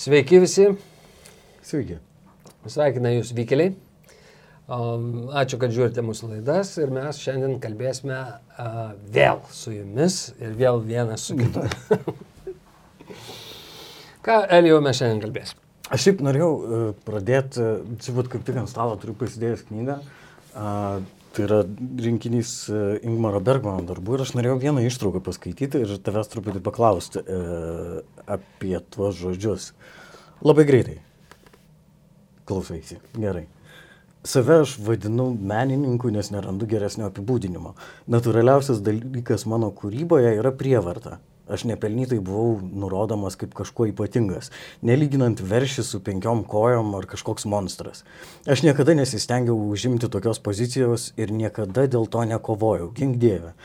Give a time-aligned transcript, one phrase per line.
[0.00, 0.62] Sveiki visi,
[1.60, 1.98] Sveiki.
[2.64, 3.74] sveikina jūs vykeliai.
[4.64, 8.16] Um, Ačiū, kad žiūrite mūsų laidas ir mes šiandien kalbėsime
[9.12, 11.66] vėl su jumis ir vėl vienas su kitu.
[14.24, 15.60] Ką, Elijau, mes šiandien kalbėsime?
[15.92, 19.98] Aš šiaip norėjau uh, pradėti, uh, čia būt kaip tik ant stalo turiu pasidėjęs knygą.
[21.30, 21.60] Tai yra
[22.02, 27.22] rinkinys uh, Ingmaro Bergmano darbų ir aš norėjau vieną ištrauką paskaityti ir tavęs truputį paklausti
[27.22, 29.70] uh, apie tuos žodžius.
[30.42, 30.98] Labai greitai.
[32.50, 32.98] Klausaisi.
[33.14, 33.46] Gerai.
[34.26, 37.76] Save aš vadinu menininku, nes nerandu geresnio apibūdinimo.
[38.10, 41.20] Naturaliausias dalykas mano kūryboje yra prievarta.
[41.50, 44.52] Aš nepelnytai buvau nurodomas kaip kažkuo ypatingas,
[44.86, 48.04] nelyginant veršį su penkiom kojom ar kažkoks monstras.
[48.46, 53.56] Aš niekada nesistengiau užimti tokios pozicijos ir niekada dėl to nekovojau, gink dievę.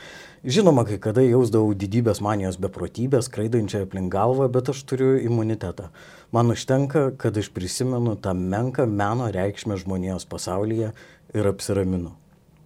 [0.46, 5.88] Žinoma, kai kada jausdavau didybės manijos beprotybės, skraidančią aplink galvą, bet aš turiu imunitetą.
[6.30, 10.92] Man užtenka, kad aš prisimenu tą menką meno reikšmę žmonijos pasaulyje
[11.34, 12.12] ir apsiraminu.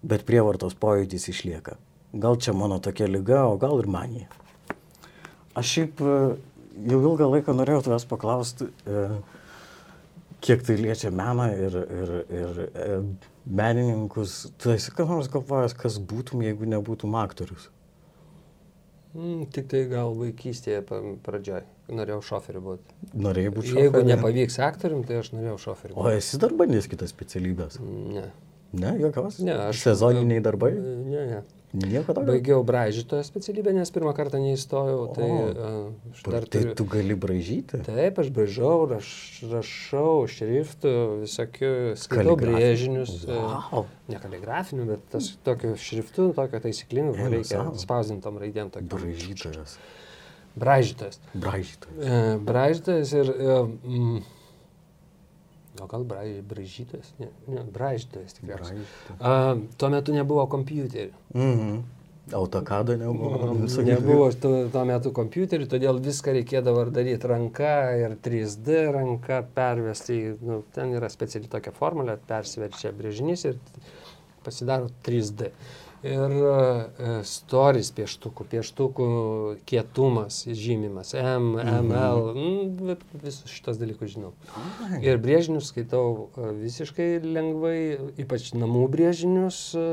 [0.04, 1.78] Bet prievartos pojūtis išlieka.
[2.12, 4.28] Gal čia mano tokia lyga, o gal ir manija.
[5.61, 6.14] Aš šiaip e,
[6.91, 9.05] jau ilgą laiką norėjau tavęs paklausti, e,
[10.44, 12.86] kiek tai liečia meną ir, ir, ir e,
[13.61, 14.38] menininkus.
[14.61, 17.69] Tu esi ką nors galvojęs, kas būtum, jeigu nebūtum aktorius?
[19.11, 21.64] Mm, tik tai gal vaikystėje pa- pradžioj.
[21.91, 22.94] Norėjau šoferiu būti.
[23.19, 24.06] Norėjai būti Jeigu šoferiu?
[24.12, 27.81] nepavyks aktorium, tai aš norėjau šoferiu O esi dar bandęs kitas specialybės?
[27.83, 28.28] Ne.
[28.78, 29.41] Ne, jokios?
[29.42, 30.70] Ne, aš- Sezoniniai darbai?
[30.78, 31.41] Ne, ne.
[31.70, 32.26] Nieko tokio?
[32.32, 35.04] Baigiau braižytojo specialybę, nes pirmą kartą neįstojau.
[35.14, 35.44] Tai, O.
[35.52, 36.72] uh, aš Dar tai turiu...
[36.80, 37.78] tu gali bražyti?
[37.86, 39.10] Taip, aš braižau, raš,
[39.52, 41.70] rašau šriftų, visokių,
[42.02, 43.12] skaitau brėžinius.
[43.28, 43.86] e, Wow.
[44.10, 48.74] Ne kaligrafinių, bet tas tokiu šriftu, tokio taisyklingu, kur reikia spausdintom raidėm.
[48.91, 49.78] Bražytojas.
[50.58, 51.20] Braižytojas.
[51.38, 52.02] Bražytojas.
[52.02, 53.30] E, Braižytojas ir...
[53.38, 54.20] e, Mm,
[55.80, 57.14] o gal braiž, braižytojas?
[57.20, 58.84] Ne, ne braižytojas tikriausiai.
[59.18, 61.16] A, tuo metu nebuvo kompiuterių.
[61.34, 61.80] Mhm.
[62.36, 63.54] Autokado nebuvo.
[63.82, 70.20] Nebuvo tuo, tuo metu kompiuterių, todėl viską reikėdavo ar daryti ranka ir 3D ranka pervesti.
[70.44, 73.58] Nu, ten yra speciali tokia formulė, persiverčia brėžinys ir
[74.46, 75.50] pasidaro 3D.
[76.00, 79.09] Ir uh, storis pieštukų, pieštukų
[79.69, 84.33] kietumas žymimas, M, ML, mm, visus šitos dalykus žinau.
[85.05, 87.77] Ir brėžinius skaitau e, visiškai lengvai,
[88.25, 89.84] ypač namų brėžinius, e,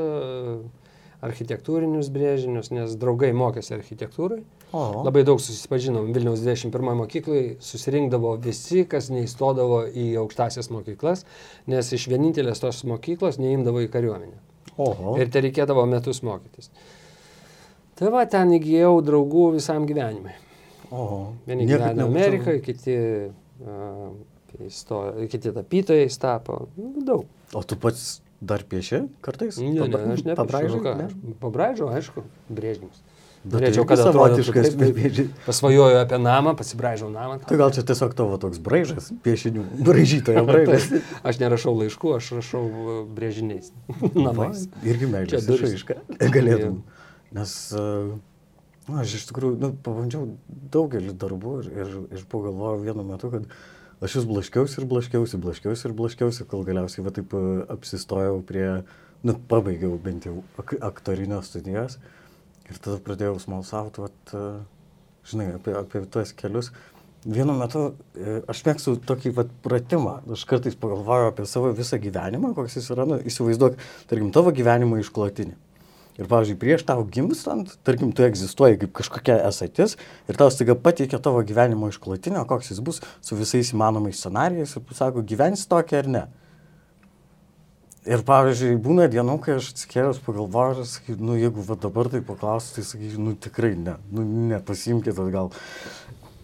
[1.28, 4.41] architektūrinius brėžinius, nes draugai mokėsi architektūrai.
[4.72, 4.88] O.
[5.03, 11.28] Labai daug susipažinom Vilniaus 21 mokyklai, susirinkdavo visi, kas neįstodavo į aukštasias mokyklas,
[11.72, 14.46] nes iš vienintelės tos mokyklos neimdavo į kariuomenę.
[14.77, 15.15] Oho.
[15.21, 16.69] Ir tai reikėdavo metus mokytis.
[17.97, 20.35] Tai va, ten įgyjau draugų visam gyvenimui.
[20.91, 21.21] Oho.
[21.47, 22.97] Vieni gyvena Amerikoje, kiti,
[23.65, 24.11] uh,
[24.67, 26.67] įstojo, kiti tapytojais tapo.
[26.77, 27.25] Nu, daug.
[27.57, 29.57] O tu pats dar pieši kartais?
[29.63, 31.09] Ne, ne, aš ne Pabraižai?
[31.41, 32.23] Pabraižau, aišku,
[32.53, 33.01] brėžinius.
[33.47, 37.37] Norėčiau, tai kad savotiškas brėži- Pasvajoju apie namą, pasibraižau namą.
[37.47, 40.89] Tai gal čia tiesiog tavo toks braižas, piešinių, braižytojo braižas.
[41.27, 43.71] Aš nerašau laiškų, aš rašau uh, brėžiniais.
[44.17, 44.65] Namais.
[44.67, 45.99] Va, Irgi meilės išraiška.
[46.33, 46.81] Galėtum.
[47.37, 48.11] Nes, uh,
[48.89, 50.27] na, aš iš tikrųjų, nu, pabandžiau
[50.73, 53.47] daugelį darbų ir, ir, ir pagalvojau vienu metu, kad
[54.03, 58.67] aš vis blaškiausi ir blaškiausi, blaškiausi ir blaškiausi, kol galiausiai va taip uh, apsistojau prie,
[59.23, 61.99] nu, pabaigiau bent jau ak aktorinio studijas.
[62.67, 64.61] Ir tada pradėjau smalsauti, vat, uh,
[65.28, 66.72] žinai, apie, apie tuos kelius.
[67.28, 67.81] Vienu metu
[68.16, 70.19] e, aš mėgstu tokį vat, pratimą.
[70.31, 73.07] Aš kartais pagalvoju apie savo visą gyvenimą, koks jis yra.
[73.09, 75.57] Nu, įsivaizduok, tarkim, tavo gyvenimo išklotinį.
[76.17, 81.19] Ir, pavyzdžiui, prieš tau gimstant, tarkim, tu egzistuoji kaip kažkokia esatis ir tau staiga pateikia
[81.22, 86.09] tavo gyvenimo išklotinę, koks jis bus su visais įmanomais scenarijais ir sako, gyvensi tokia ar
[86.16, 86.23] ne.
[88.07, 92.78] Ir, pavyzdžiui, būna dienų, kai aš atsikėlęs pagalvoju, sakyčiau, nu, jeigu va dabar tai paklausiu,
[92.78, 94.23] tai sakyčiau, nu, tikrai ne, nu,
[94.53, 95.51] nepasimkite atgal.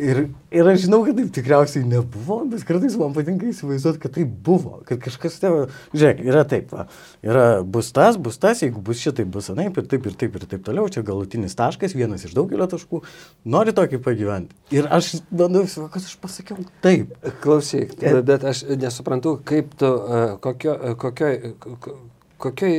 [0.03, 0.19] Ir,
[0.51, 4.81] ir aš žinau, kad taip tikriausiai nebuvo, bet kartais man patinka įsivaizduoti, kad tai buvo,
[4.87, 5.61] kad kažkas tavo,
[5.95, 6.85] žiūrėk, yra taip, va,
[7.23, 10.45] yra bus tas, bus tas, jeigu bus šitai, bus anaip ir taip ir taip ir
[10.51, 12.99] taip toliau, čia galutinis taškas, vienas iš daugelio taškų,
[13.55, 14.57] nori tokį pagyventi.
[14.75, 15.63] Ir aš bandau
[15.93, 17.13] kad aš pasakiau taip.
[17.45, 17.95] Klausyk,
[18.27, 21.95] bet aš nesuprantu, kaip tu, uh, kokio, uh, kokioj, ko-
[22.43, 22.75] kokioj,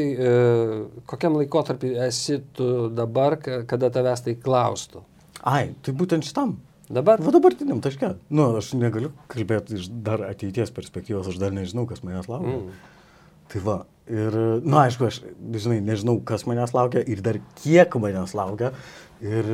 [1.08, 5.00] kokiam laikotarpį esi tu dabar, ka- kada tavęs tai klaustų.
[5.44, 6.56] Ai, tai būtent šitam.
[6.94, 7.22] Dabar?
[7.24, 8.14] Va dabartiniam taške.
[8.30, 12.60] Nu, aš negaliu kalbėti iš dar ateities perspektyvos, aš dar nežinau, kas manęs laukia.
[12.60, 12.92] Mm.
[13.50, 13.76] Tai va,
[14.08, 15.20] ir, na, nu, aišku, aš,
[15.64, 18.72] žinai, nežinau, kas manęs laukia ir dar kiek manęs laukia.
[19.24, 19.50] Ir,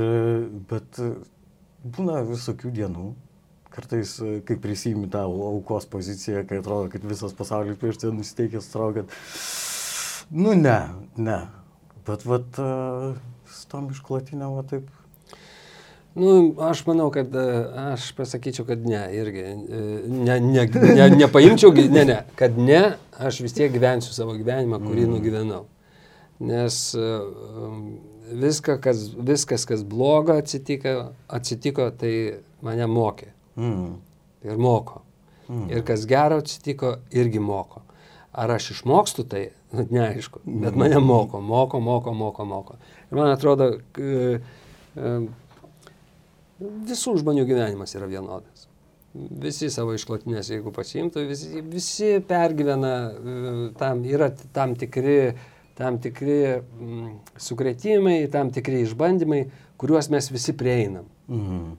[0.71, 1.01] bet
[1.97, 3.07] būna visokių dienų,
[3.71, 8.69] kartais, e, kai prisijimi tą aukos poziciją, kai atrodo, kad visas pasaulis prieš tai nusiteikęs,
[8.71, 9.17] atrodo, kad,
[10.35, 10.79] nu ne,
[11.17, 11.41] ne.
[12.09, 13.15] Bet, vat, uh,
[13.47, 14.89] su tom išklotinėm, va taip.
[16.15, 16.31] Nu,
[16.67, 17.35] aš manau, kad
[17.93, 19.45] aš pasakyčiau, kad ne, irgi.
[20.11, 22.81] Ne, ne, ne, nepaimčiau, ne, ne, kad ne,
[23.19, 25.13] aš vis tiek gyvensiu savo gyvenimą, kurį mm.
[25.15, 25.67] nugyvenau.
[26.41, 26.81] Nes
[28.33, 32.15] viską, kas, viskas, kas blogo atsitiko, atsitiko, tai
[32.65, 33.31] mane mokė.
[33.61, 33.93] Mm.
[34.47, 35.03] Ir moko.
[35.49, 35.69] Mm.
[35.71, 37.85] Ir kas gero atsitiko, irgi moko.
[38.33, 42.79] Ar aš išmokstu tai, nu, neaišku, bet mane moko, moko, moko, moko, moko.
[43.11, 43.73] Ir man atrodo,
[46.61, 48.67] visų žmonių gyvenimas yra vienodas.
[49.13, 52.93] Visi savo išklotinės, jeigu pasiimtų, visi, visi pergyvena,
[53.81, 55.33] tam yra tam tikri,
[55.79, 57.09] tam tikri mm,
[57.41, 59.41] sukretimai, tam tikri išbandymai,
[59.81, 61.11] kuriuos mes visi prieinam.
[61.33, 61.75] Mhm.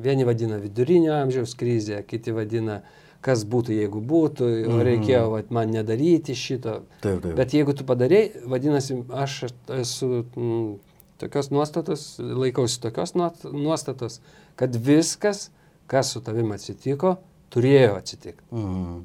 [0.00, 2.80] Vieni vadina vidurinio amžiaus krizė, kiti vadina,
[3.24, 4.84] kas būtų, jeigu būtų, o mhm.
[4.88, 6.82] reikėjo vat, man nedaryti šito.
[7.04, 7.34] Taip, taip.
[7.36, 9.42] Bet jeigu tu padarėjai, vadinasi, aš
[9.76, 10.70] esu m, mm,
[11.20, 14.20] tokios nuostatos, laikausi tokios nuostatos,
[14.58, 15.48] kad viskas,
[15.90, 17.16] kas su tavim atsitiko,
[17.52, 18.46] turėjo atsitikti.
[18.54, 18.98] Mhm.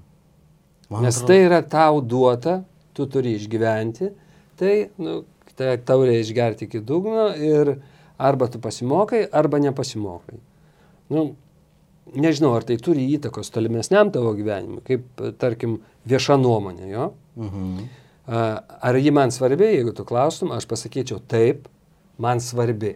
[1.01, 1.27] Nes atrodo...
[1.27, 2.59] tai yra tau duota,
[2.95, 4.11] tu turi išgyventi,
[4.59, 5.23] tai nu,
[5.57, 7.77] tai tau reikia išgerti iki dugno ir
[8.21, 10.37] arba tu pasimokai, arba nepasimokai
[11.09, 11.35] nu,
[12.15, 15.05] nežinau, ar tai turi įtakos tolimesniam tavo gyvenimui, kaip,
[15.41, 15.79] tarkim,
[16.09, 17.11] vieša nuomonė, jo?
[17.39, 17.85] Mhm.
[18.25, 21.67] Ar ji man svarbi, jeigu tu klaustum, aš pasakyčiau taip,
[22.21, 22.95] man svarbi.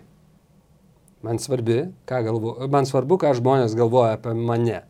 [1.25, 4.83] Man svarbi, ką galvo, man svarbu, ką žmonės galvoja apie mane.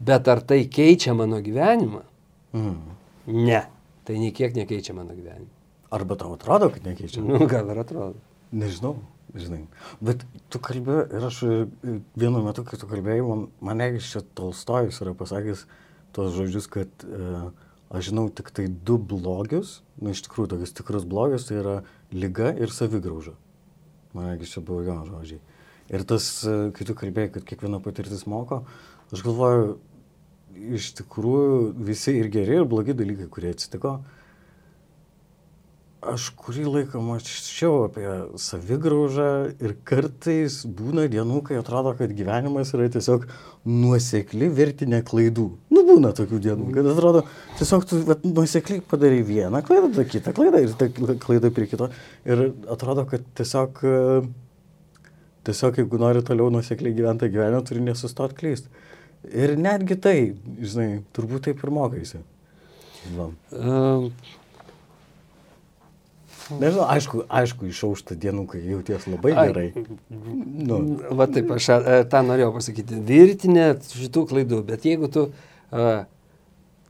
[0.00, 2.02] Bet ar tai keičia mano gyvenimą?
[2.56, 2.96] Mhm.
[3.28, 3.66] Ne,
[4.08, 5.52] tai niekiek nekeičia mano gyvenimą.
[5.92, 7.20] Arba tau atrodo, kad nekeičia?
[7.24, 8.16] Nu, gal ir atrodo.
[8.52, 8.96] Nežinau
[9.36, 9.64] žinai.
[10.04, 11.56] Bet tu kalbė ir aš e,
[12.18, 15.66] vienu metu, kai tu kalbėjai, man, mane iš čia Tolstojus yra pasakęs
[16.16, 17.50] tos žodžius, kad uh,
[17.92, 21.74] aš žinau tik tai du blogius, nu iš tikrųjų tokius tikrus blogius, tai yra
[22.14, 23.34] lyga ir savigrauža.
[24.18, 25.40] Man iš čia buvo jo žodžiai.
[25.94, 28.64] Ir tas, uh, kai tu kalbėjai, kad kiekviena patirtis moko,
[29.14, 29.78] aš galvoju,
[30.76, 34.17] iš tikrųjų visi ir geri, ir blogi dalykai, kurie atsitiko, uh,
[36.12, 38.06] aš kurį laiką mačiau apie
[38.40, 39.28] savigraužą
[39.62, 43.26] ir kartais būna dienų, kai atrodo, kad gyvenimas yra tiesiog
[43.68, 45.46] nuosekli vertinė klaidų.
[45.74, 47.24] Nu, būna tokių dienų, kad atrodo,
[47.60, 50.90] tiesiog tu vat, nuosekliai padarai vieną klaidą, tada kitą klaidą ir tą
[51.24, 51.90] klaidą prie kito.
[52.28, 53.82] Ir atrodo, kad tiesiog,
[55.48, 58.86] tiesiog jeigu nori toliau nuosekliai gyventi gyvenimą, turi nesustoti klysti.
[59.28, 60.18] Ir netgi tai,
[60.62, 62.22] žinai, turbūt taip ir mokaisi.
[63.16, 63.30] Va.
[66.56, 69.66] Nežinau, aišku, aišku, išaušta dienų, kai jauties labai gerai.
[70.08, 70.80] Nu.
[71.18, 73.00] Va taip, aš a, tą norėjau pasakyti.
[73.08, 75.26] Virtinė šitų klaidų, bet jeigu tu,
[75.68, 76.06] a,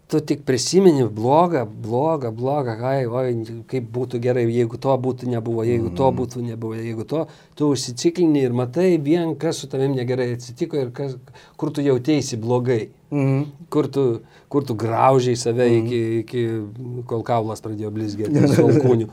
[0.08, 5.64] tu tik prisimeni blogą, blogą, blogą, ai, oi, kaip būtų gerai, jeigu to būtų nebuvo,
[5.68, 6.16] jeigu to mm.
[6.20, 7.24] būtų nebuvo, jeigu to,
[7.58, 11.18] tu užsiciklini ir matai vien, kas su tavim negerai atsitiko ir kas,
[11.60, 12.86] kur tu jautėsi blogai.
[13.12, 13.44] Mm.
[13.72, 14.04] Kur, tu,
[14.52, 15.82] kur tu graužiai save mm.
[15.82, 19.10] iki, iki, kol kaulas pradėjo blizgėti, alkūnių.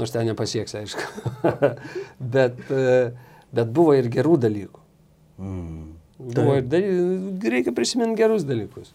[0.00, 1.06] Nors ten nepasieks, aišku.
[2.34, 2.92] bet, e,
[3.54, 4.84] bet buvo ir gerų dalykų.
[5.42, 5.82] Mm.
[6.18, 7.50] Buvo ir daly...
[7.52, 8.94] reikia prisiminti gerus dalykus.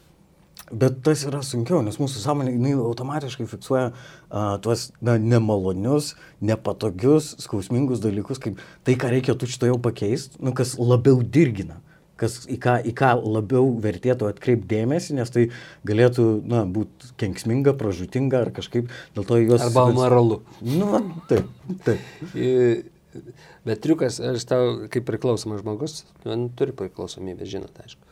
[0.71, 7.33] Bet tas yra sunkiau, nes mūsų sąmonė jinai automatiškai fiksuoja uh, tuos na, nemalonius, nepatogius,
[7.43, 11.81] skausmingus dalykus, kaip tai, ką reikia tu šito jau pakeisti, nu, kas labiau dirgina
[12.21, 15.47] kas, į, ką, į ką labiau vertėtų atkreipdėmėsi, nes tai
[15.87, 16.27] galėtų
[16.75, 19.65] būti kenksminga, pražutinga ar kažkaip dėl to juos...
[19.65, 20.41] Arba moralu.
[20.61, 21.49] Nu, taip,
[21.87, 22.01] taip.
[23.67, 28.07] Bet triukas, aš tau, kaip priklausomas žmogus, man turi priklausomybę, žinot, aišku.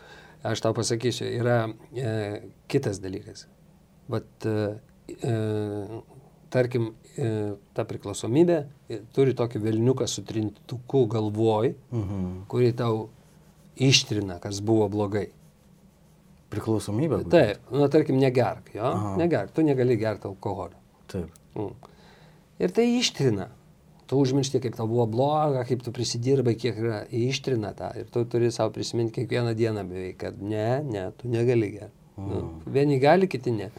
[0.50, 1.62] Aš tau pasakysiu, yra
[1.96, 2.12] e,
[2.72, 3.46] kitas dalykas.
[4.12, 4.68] Vat, e,
[5.20, 5.34] e,
[6.54, 7.30] tarkim, e,
[7.76, 12.28] ta priklausomybė e, turi tokį velniuką su trintuku galvoj, mhm.
[12.52, 13.08] kurį tau
[13.82, 15.28] ištrina, kas buvo blogai.
[16.50, 17.22] Priklausomybė?
[17.30, 19.14] Taip, nu, tarkim, negerk, jo, Aha.
[19.20, 20.80] negerk, tu negali gerti alkoholio.
[21.12, 21.30] Taip.
[21.56, 21.96] Mm.
[22.60, 23.52] Ir tai ištrina.
[24.10, 27.92] Tu užmiršti, kaip tau buvo bloga, kaip tu prisidirbai, kiek yra, ištrina tą.
[28.02, 31.94] Ir tu turi savo prisiminti kiekvieną dieną beveik, kad ne, ne, tu negali gerti.
[32.18, 32.32] Nu, mm.
[32.66, 33.70] Nu, vieni gali, kiti ne.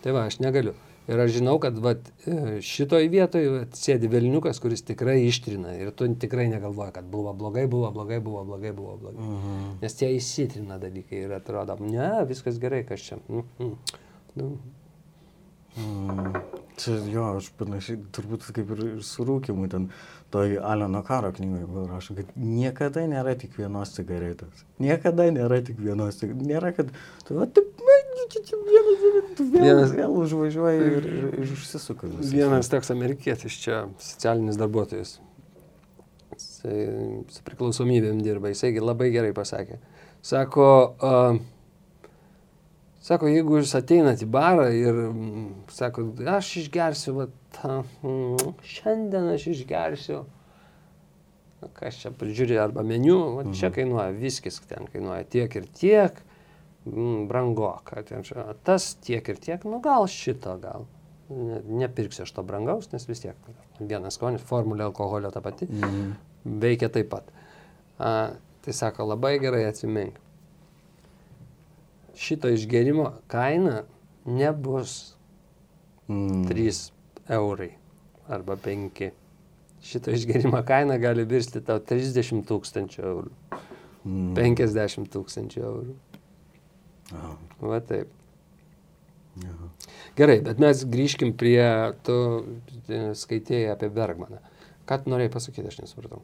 [0.00, 0.72] Tai va, aš negaliu.
[1.08, 3.46] Ir aš žinau, kad vat, e, šitoj vietoj
[3.76, 5.72] sėdi Vilniukas, kuris tikrai ištrina.
[5.80, 9.24] Ir tu tikrai negalvoji, kad buvo blogai, buvo blogai, buvo blogai, buvo blogai.
[9.24, 9.70] Mhm.
[9.80, 13.20] Nes tie įsitrina dalykai ir atrodo, ne, viskas gerai, kas čia.
[13.28, 13.74] -hmm.
[14.36, 14.50] nu.
[15.76, 16.36] mm.
[16.78, 19.88] Čia jo, aš panašiai, turbūt kaip ir su rūkimu, ten
[20.30, 24.62] toj Aleno karo knygoje buvo rašo, kad niekada nėra tik vienos cigaretės.
[24.78, 26.46] Niekada nėra tik vienos cigaretės.
[26.52, 26.92] Nėra, kad
[27.26, 27.64] tu, va, tu,
[28.32, 32.10] čia, čia vienas, vėl, vienas, vėl užvažiuoji ir, ir, ir užsisuka.
[32.10, 32.32] Visas.
[32.34, 35.18] Vienas toks amerikietis čia, socialinis darbuotojas.
[36.38, 36.80] Jisai
[37.34, 39.78] su priklausomybėm dirba, jisai labai gerai pasakė.
[40.26, 41.38] Sako, uh,
[43.08, 47.24] Sako, jeigu jūs ateinat į barą ir, mm, sako, aš išgersiu, va,
[47.56, 50.18] ta, mm, šiandien aš išgersiu,
[51.78, 53.76] kas čia prižiūri, arba meniu, va, čia mhm.
[53.78, 56.20] kainuoja viskis, ten kainuoja tiek ir tiek,
[56.88, 58.24] mm, brangoka, ten,
[58.66, 60.86] tas tiek ir tiek, nu gal šito, gal.
[61.28, 66.14] Ne, nepirksiu aš to brangaus, nes vis tiek vienas skonis, formulė alkoholio ta pati, mm.
[66.62, 67.28] veikia taip pat.
[67.98, 68.14] A,
[68.64, 70.16] tai sako, labai gerai atsimink
[72.18, 73.82] šito išgerimo kaina
[74.24, 75.14] nebus
[76.08, 76.48] mm.
[76.48, 76.90] 3
[77.28, 77.70] eurai
[78.28, 79.10] arba 5.
[79.82, 83.30] Šito išgerimo kaina gali virsti tau 30 tūkstančių eurų.
[84.04, 84.34] Mm.
[84.36, 85.94] 50 tūkstančių eurų.
[87.14, 87.32] Aha.
[87.62, 88.12] Va taip.
[89.38, 89.72] Aha.
[90.18, 91.62] Gerai, bet mes grįžkim prie,
[92.06, 92.14] tu
[92.88, 94.40] e, skaitėjai apie Bergmaną.
[94.88, 96.22] Ką tu norėjai pasakyti, aš nesupratau.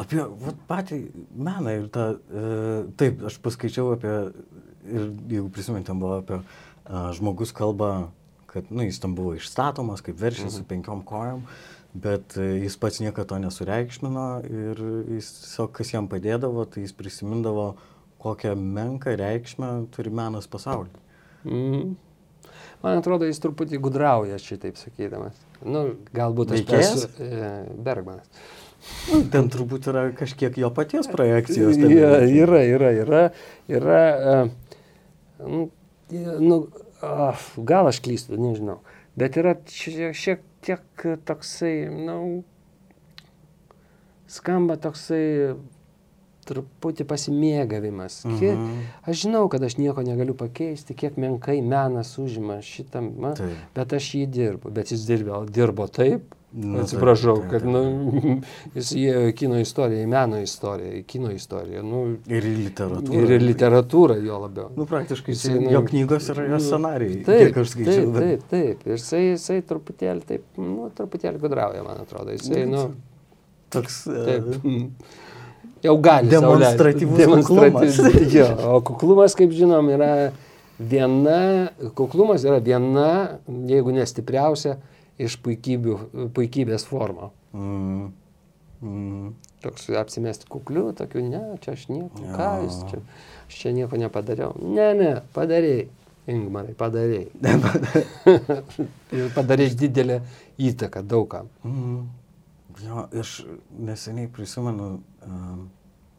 [0.00, 1.02] Apie vat, patį
[1.36, 2.46] meną ir tą, e,
[2.98, 4.14] taip, aš paskaičiau apie
[4.86, 8.10] ir jeigu prisimint, ten buvo apie a, žmogus kalba,
[8.50, 10.54] kad nu, jis tam buvo išstatomas kaip veršis mhm.
[10.54, 11.44] su penkiom kojom,
[11.94, 14.82] bet a, jis pats niekada to nesureikšmino ir
[15.16, 17.74] jis tiesiog kas jam padėdavo, tai jis prisimindavo,
[18.22, 21.00] kokią menką reikšmę turi menas pasaulyje.
[21.44, 21.96] Mhm.
[22.82, 25.38] Man atrodo, jis truputį gudrauja šitaip sakydamas.
[25.64, 27.48] Nu, galbūt aš esu e,
[27.82, 28.28] Bergmanas.
[29.08, 31.78] Nu, ten turbūt yra kažkiek jo paties projekcijos.
[31.80, 33.22] Ja, yra, yra, yra.
[33.72, 34.50] yra uh,
[35.38, 35.70] Nu,
[36.40, 36.68] nu,
[37.56, 38.80] gal aš klystu, nežinau.
[39.16, 42.44] Bet yra šiek tiek toksai, na, nu,
[44.30, 45.54] skamba toksai
[46.48, 48.22] truputį pasimėgavimas.
[48.26, 48.86] Kiek, mhm.
[49.06, 53.12] Aš žinau, kad aš nieko negaliu pakeisti, kiek menkai menas užima šitam,
[53.76, 54.74] bet aš jį dirbu.
[54.76, 57.62] Bet jis dirbo, dirbo taip, Nu, Atsiprašau, taip, taip, taip.
[57.62, 58.34] kad nu,
[58.78, 61.82] jis įėjo į kino istoriją, į meno istoriją, į kino istoriją.
[61.84, 62.00] Nu,
[62.32, 63.18] ir į literatūrą.
[63.18, 64.70] Ir į literatūrą jo labiau.
[64.78, 67.18] Nu, praktiškai jisai, nu, jo knygos yra jo scenarijai.
[67.26, 68.14] Taip, aš skaičiau.
[68.16, 68.88] Taip, taip, taip.
[68.88, 72.32] Ir jisai, jisai truputėlį, taip, nu, truputėlį gudrauja, man atrodo.
[72.38, 72.86] Jisai, nu,
[73.76, 74.04] toks.
[74.08, 74.48] Taip.
[74.62, 75.25] Uh,
[75.84, 76.30] jau gali.
[76.32, 77.98] Demonstratyvus kuklumas.
[78.36, 80.10] jo, o kuklumas, kaip žinom, yra
[80.78, 81.40] viena,
[81.98, 83.08] kuklumas yra viena,
[83.68, 84.76] jeigu nestipriausia,
[85.18, 87.30] iš puikybės formą.
[87.56, 88.08] Mm.
[88.84, 89.28] Mm.
[89.64, 92.34] Toks apsimesti kukliu, tokiu, ne, čia aš nieko, ja.
[92.36, 93.00] ką jūs čia,
[93.48, 94.52] aš čia nieko nepadariau.
[94.60, 95.86] Ne, ne, padarėjai,
[96.26, 97.28] Ingmarai, padarėjai.
[99.36, 100.20] padarėjai didelę
[100.68, 101.48] įtaką daugam.
[101.64, 102.06] Mm.
[102.84, 103.38] Jo, aš
[103.72, 105.66] neseniai prisimenu, um,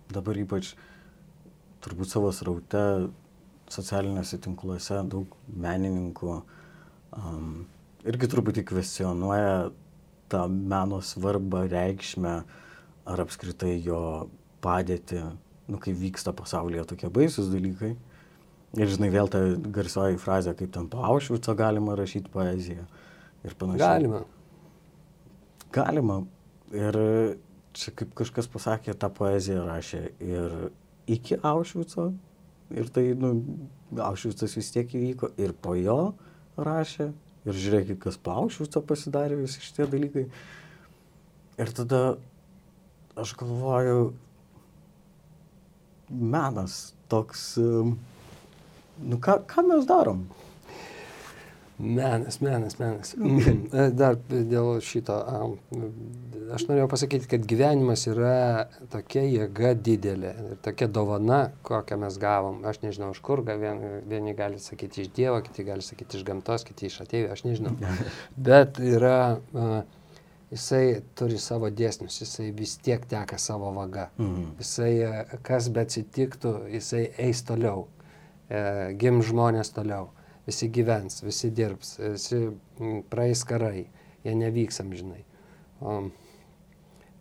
[0.10, 0.72] dabar ypač
[1.86, 2.84] turbūt savo sraute
[3.70, 7.52] socialiniuose tinkluose daug menininkų um,
[8.08, 9.70] irgi truputį kvestionuoja
[10.32, 12.34] tą meno svarbą, reikšmę
[13.08, 14.02] ar apskritai jo
[14.64, 15.22] padėtį,
[15.72, 17.94] nu, kai vyksta pasaulyje tokie baisus dalykai.
[18.78, 19.40] Ir žinai, vėl ta
[19.74, 22.84] garsioji frazė, kaip ten po Aušvico galima rašyti poeziją
[23.48, 23.86] ir panašiai.
[23.86, 24.24] Galima.
[25.78, 26.20] Galima.
[26.76, 26.98] Ir
[27.78, 30.56] čia kaip kažkas pasakė, tą poeziją rašė ir
[31.08, 32.10] iki Aušvico.
[32.76, 33.32] Ir tai, nu,
[34.04, 36.00] Aušvicas vis tiek įvyko ir po jo
[36.60, 37.12] rašė
[37.48, 40.26] ir žiūrėkit, kas po Aušvico pasidarė visi šitie dalykai.
[41.58, 42.02] Ir tada
[43.18, 44.12] aš galvoju,
[46.10, 50.28] menas toks, nu ką, ką mes darom?
[51.78, 53.14] Menas, menas, menas.
[54.00, 55.18] Dar dėl šito,
[56.56, 62.62] aš norėjau pasakyti, kad gyvenimas yra tokia jėga didelė ir tokia dovana, kokią mes gavom.
[62.68, 66.66] Aš nežinau, iš kur, vieni, vieni gali sakyti iš Dievo, kiti gali sakyti iš gamtos,
[66.68, 67.76] kiti iš atėjų, aš nežinau.
[68.50, 69.38] Bet yra,
[70.52, 70.84] jisai
[71.18, 74.10] turi savo dėsnius, jisai vis tiek teka savo vaga.
[74.18, 74.52] Mhm.
[74.62, 74.92] Jisai,
[75.48, 77.88] kas bet atsitiktų, jisai eis toliau,
[78.50, 80.12] e, gim žmonės toliau
[80.48, 82.40] visi gyvens, visi dirbs, visi
[83.12, 83.88] praeis karai,
[84.24, 85.24] jie nevyks amžinai.
[85.82, 85.98] O,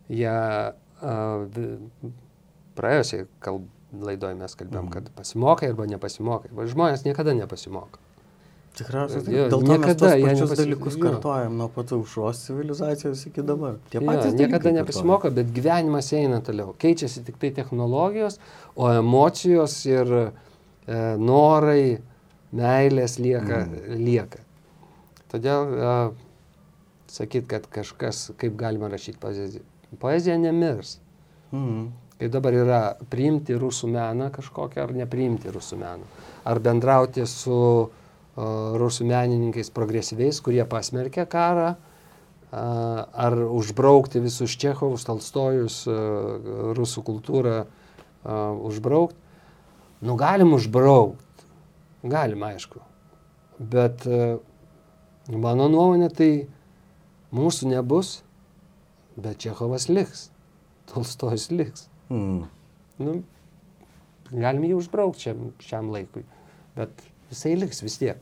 [0.09, 0.37] jie
[2.77, 3.27] praėjusiai
[3.97, 4.93] laidoj mes kalbėjom, mm.
[4.93, 6.51] kad pasimokai arba nepasimokai.
[6.73, 8.01] Žmonės niekada nepasimoko.
[8.77, 10.57] Tikriausiai, tai dėl to niekada mes tos nepasi...
[10.59, 11.01] dalykus jo.
[11.01, 13.79] kartojam nuo pat aušros civilizacijos iki dabar.
[13.89, 16.75] Tie patys jo, niekada nepasimoko, bet gyvenimas eina toliau.
[16.83, 18.37] Keičiasi tik tai technologijos,
[18.77, 20.27] o emocijos ir e,
[21.17, 21.97] norai,
[22.57, 23.97] meilės lieka, mm.
[24.03, 24.43] lieka.
[25.33, 25.95] Todėl a,
[27.09, 29.65] sakyti, kad kažkas, kaip galima rašyti poeziją.
[29.95, 30.97] Poezija nemirs.
[31.51, 31.87] Mhm.
[32.17, 32.79] Kai dabar yra
[33.11, 36.07] priimti rusų meną kažkokią ar nepriimti rusų meną.
[36.49, 37.91] Ar bendrauti su uh,
[38.81, 42.57] rusų menininkais progresyviais, kurie pasmerkė karą, uh,
[43.05, 49.21] ar užbraukti visus Čechovus, Talstojus, uh, rusų kultūrą uh, užbraukti.
[50.01, 51.45] Nu, galim užbraukti.
[52.01, 52.81] Galim, aišku.
[53.61, 54.39] Bet uh,
[55.29, 56.31] mano nuomonė tai
[57.29, 58.23] mūsų nebus,
[59.17, 60.29] bet Čechovas liks.
[60.91, 61.87] Tolstojus liks.
[62.09, 62.43] Mhm.
[63.03, 63.17] Nu,
[64.31, 66.23] galim jį užbraukti šiam, šiam laikui,
[66.77, 66.89] bet
[67.29, 68.17] jisai liks vis tiek,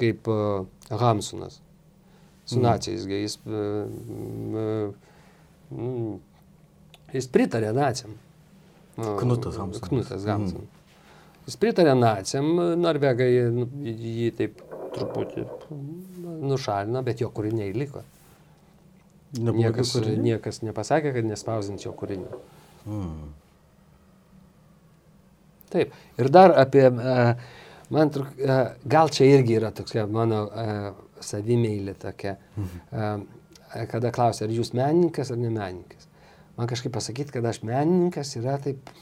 [0.00, 1.60] kaip uh, Hamsunas.
[2.44, 2.62] Su Mhm.
[2.66, 4.90] nacijais, jis, uh,
[5.70, 6.18] uh,
[7.14, 8.16] jis pritarė nacijam.
[8.96, 9.88] Uh, Knutas Hamsunas.
[9.88, 10.24] Knutas.
[10.26, 10.80] Hamsunas.
[11.46, 14.60] Jis pritarė nacijam, norvegai nu, jį taip
[14.94, 15.46] truputį
[16.42, 18.02] nušalino, bet jo kūriniai liko.
[19.32, 22.40] Nebuvo Niekas, niekas nepasakė, kad nespausdins jo kūrinių.
[22.84, 23.30] Mhm.
[25.72, 25.94] Taip.
[26.20, 27.14] Ir dar apie, e,
[27.94, 30.66] man truk, e, gal čia irgi yra tokia mano e,
[31.24, 33.06] savimėlė tokia, e,
[33.88, 36.10] kada klausia, ar jūs menininkas ar ne menininkas.
[36.58, 38.92] Man kažkaip pasakyti, kad aš menininkas yra taip,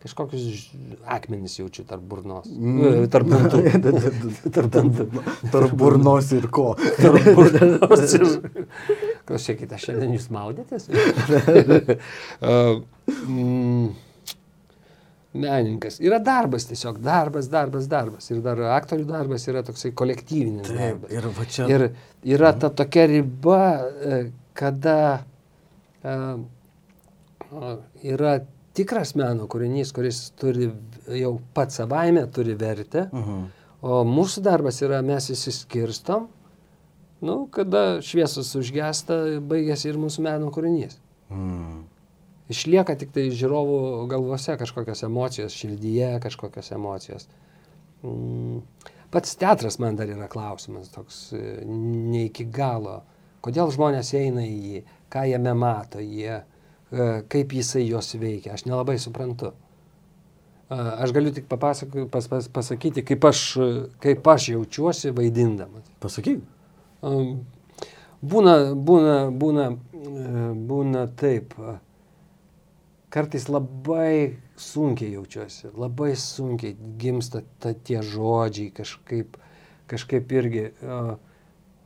[0.00, 0.70] kažkokius
[1.04, 2.48] akmenis jaučiu tarp burnos.
[2.48, 3.04] Mm.
[3.04, 3.28] E, Tarp
[4.54, 5.16] tarp, tarp,
[5.52, 6.72] tarp burnos ir ko.
[7.02, 8.28] Tarp burnos ir...
[9.28, 10.88] Klausykite, šiandien jūs maudėtės?
[12.40, 12.80] Uh,
[13.28, 13.90] mm,
[15.30, 16.00] Menininkas.
[16.02, 18.26] Yra darbas tiesiog, darbas, darbas, darbas.
[18.32, 21.12] Ir dar aktorių darbas yra toksai kolektyvinis Taip, darbas.
[21.14, 21.68] ir va čia.
[21.70, 21.84] Ir
[22.34, 23.60] yra ta tokia riba,
[24.02, 24.18] e,
[24.58, 24.96] kada
[26.02, 26.16] a,
[28.02, 28.40] yra
[28.74, 30.70] tikras meno kūrinys, kuris turi
[31.20, 33.44] jau pats savaime turi vertę, Mhm.
[33.82, 36.28] o mūsų darbas yra mes įsiskirstom,
[37.22, 40.98] nu, kada šviesos užgesta, baigėsi ir mūsų meno kūrinys.
[41.30, 41.84] Mhm.
[42.50, 47.28] Išlieka tik tai žiūrovų galvose kažkokios emocijos, širdyje kažkokios emocijos.
[48.02, 48.62] Mm.
[49.10, 53.02] Pats teatras man dar yra klausimas, toks e, ne iki galo.
[53.42, 56.59] Kodėl žmonės eina į jį, ką jame mato jie, e,
[57.30, 59.52] kaip jisai juos veikia, aš nelabai suprantu.
[60.70, 63.70] E, Aš galiu tik pas, pas, pasakyti, kaip aš, e,
[64.02, 65.86] kaip aš jaučiuosi vaidindamas.
[66.02, 66.42] Pasakyk.
[67.02, 67.40] Um,
[68.20, 69.62] Būna, būna, būna,
[69.96, 71.54] e, būna taip.
[71.56, 71.78] e,
[73.10, 79.34] Kartais labai sunkiai jaučiuosi, labai sunkiai gimsta ta, tie žodžiai, kažkaip,
[79.90, 81.16] kažkaip irgi uh,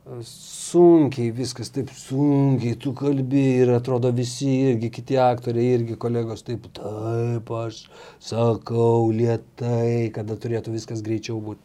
[0.05, 6.67] sunkiai viskas, taip sunkiai, tu kalbi ir atrodo visi irgi kiti aktoriai, irgi kolegos, taip,
[6.77, 7.87] taip, aš
[8.21, 11.65] sakau lietai, kada turėtų viskas greičiau būti.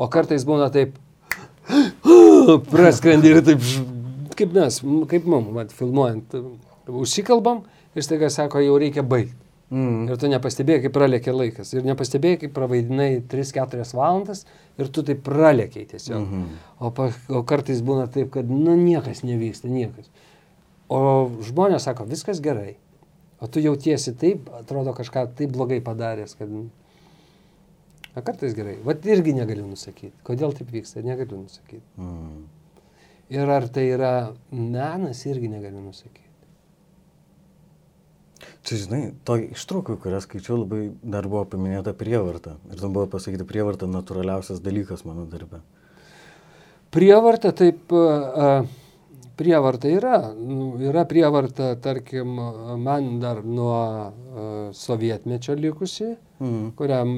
[0.00, 0.96] O kartais būna taip,
[2.72, 3.68] praskrendi ir taip,
[4.38, 4.80] kaip mes,
[5.12, 6.40] kaip mum, vat, filmuojant,
[6.88, 9.43] užsikalbam ir staiga sako, jau reikia baigti.
[9.74, 10.04] Mhm.
[10.06, 11.72] Ir tu nepastebėjai, kaip pralėkė laikas.
[11.74, 14.44] Ir nepastebėjai, kaip pravaidinai 3-4 valandas
[14.78, 16.20] ir tu tai pralėkiai tiesiog.
[16.22, 16.60] Mhm.
[16.78, 20.12] O, pa, o kartais būna taip, kad, nu, niekas nevyksta, niekas.
[20.92, 21.00] O
[21.48, 22.76] žmonės sako, viskas gerai.
[23.42, 26.52] O tu jautiesi taip, atrodo kažką taip blogai padaręs, kad...
[28.14, 28.76] O kartais gerai.
[28.86, 30.14] Vat irgi negaliu nusakyti.
[30.26, 31.82] Kodėl taip vyksta, negaliu nusakyti.
[31.98, 32.44] Mhm.
[33.34, 34.12] Ir ar tai yra
[34.52, 36.23] menas, irgi negaliu nusakyti.
[38.64, 42.54] Čia, žinai, to ištraukų, kurią skaičiau, labai dar buvo paminėta prievarta.
[42.72, 45.60] Ir tam buvo pasakyti prievarta natūraliausias dalykas mano darbe.
[46.94, 48.06] Prievarta taip, a,
[48.46, 48.48] a,
[49.36, 50.16] prievarta yra.
[50.38, 52.36] Nu, Yra prievarta, tarkim,
[52.80, 54.08] man dar nuo a,
[54.72, 56.70] sovietmečio likusi, Mhm.
[56.76, 57.10] kuriam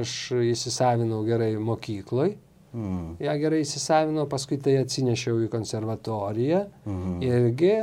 [0.00, 2.34] aš įsisavinau gerai mokykloj.
[2.74, 3.16] Mhm.
[3.22, 7.20] Ja gerai įsisavinau, paskui tai atsinešiau į konservatoriją Mhm.
[7.22, 7.74] irgi.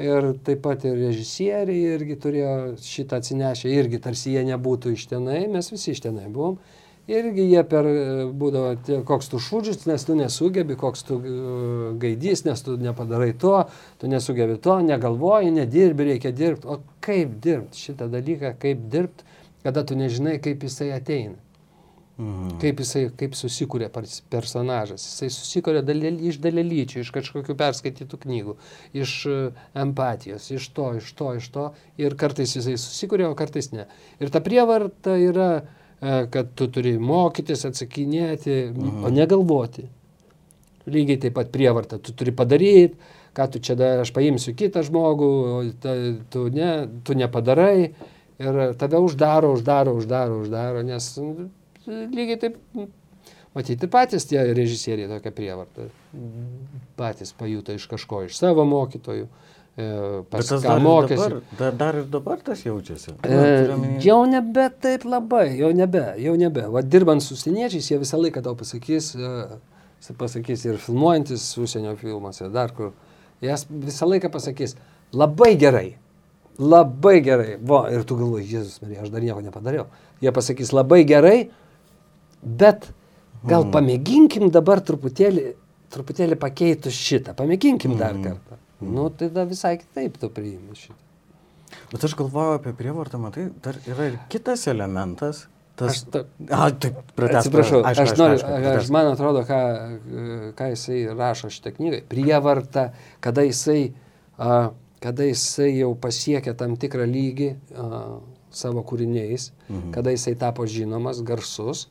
[0.00, 5.42] Ir taip pat ir režisieriai irgi turėjo šitą atsinešę, irgi tarsi jie nebūtų iš tenai,
[5.52, 6.56] mes visi iš tenai buvom.
[7.10, 7.96] Irgi jie per e,
[8.40, 11.34] būdavo, tie, koks tu šūdžius, nes tu nesugebi, koks tu e,
[12.00, 13.56] gaidys, nes tu nepadarai to,
[14.00, 16.70] tu nesugebi to, negalvoji, nedirbi, reikia dirbti.
[16.70, 19.26] O kaip dirbti šitą dalyką, kaip dirbti,
[19.66, 21.36] kada tu nežinai, kaip jisai ateina.
[22.20, 22.58] Mhm.
[22.60, 25.00] Kaip jisai, kaip susikūrė pers- personažas.
[25.08, 28.54] Jisai susikūrė dalel, iš dalelyčių, iš kažkokių perskaitytų knygų,
[29.00, 29.36] iš e,
[29.80, 31.68] empatijos, iš to, iš to, iš to.
[32.02, 33.86] Ir kartais jisai susikūrė, o kartais ne.
[34.20, 35.46] Ir ta prievarta yra,
[36.02, 39.04] e, kad tu turi mokytis, atsakinėti, Mhm.
[39.06, 39.86] o negalvoti.
[40.90, 42.96] Lygiai taip pat prievarta, tu turi padaryti,
[43.36, 45.94] ką tu čia, da, aš paimsiu kitą žmogų, o ta,
[46.30, 47.94] tu, ne, tu nepadarai
[48.40, 51.50] ir tave uždaro, uždaro, uždaro, uždaro, nes nu,
[51.88, 52.56] lygiai taip,
[53.50, 55.88] Matyti patys tie režisieriai tokią prievartą.
[56.98, 59.24] Patys pajuto iš kažko, iš savo mokytojų.
[59.74, 59.86] e,
[60.30, 61.16] Pas ką dar, ir mokėsi.
[61.16, 63.16] dabar, dar, dar ir dabar tas jaučiasi.
[63.26, 63.40] E,
[64.04, 66.62] jau nebe taip labai, jau nebe, jau nebe.
[66.70, 72.52] Va dirbant su užsieniečiais, jie visą laiką tau pasakys, e, pasakys ir filmuojantis užsienio filmuose,
[72.54, 72.92] dar kur,
[73.42, 74.76] jas visą laiką pasakys,
[75.10, 75.96] labai gerai,
[76.58, 77.56] labai gerai.
[77.58, 79.88] Va, ir tu galvoji, Jėzus, Marija, aš dar nieko nepadariau.
[80.22, 81.48] Jie pasakys labai gerai,
[82.42, 82.90] bet
[83.44, 83.72] gal Hmm.
[83.72, 85.54] pamėginkim dabar truputėlį,
[85.90, 88.24] truputėlį pakeitus šitą, pamėginkim dar Hmm.
[88.24, 88.58] kartą.
[88.80, 90.94] Nu, tai tada visai kitaip tu priimi šitą.
[91.92, 95.46] Bet aš galvoju apie prievartą, matai, dar yra ir kitas elementas.
[95.76, 95.90] Tas...
[95.90, 97.46] Aš ta- A, taip, pratęs.
[97.46, 98.80] Atsiprašau, aišku, aš aišku, noriu, aišku, pratęsk.
[98.82, 99.60] aš man atrodo, ką,
[100.58, 102.02] ką jisai rašo šitą knygą.
[102.08, 103.92] Prievarta, kada jisai,
[104.38, 108.18] a, kada jisai jau pasiekė tam tikrą lygį a,
[108.50, 109.92] savo kūriniais, mhm.
[109.94, 111.86] kada jisai tapo žinomas, garsus,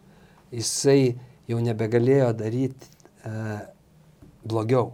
[0.51, 1.15] jisai
[1.49, 2.87] jau nebegalėjo daryti
[3.25, 3.59] a,
[4.45, 4.91] blogiau.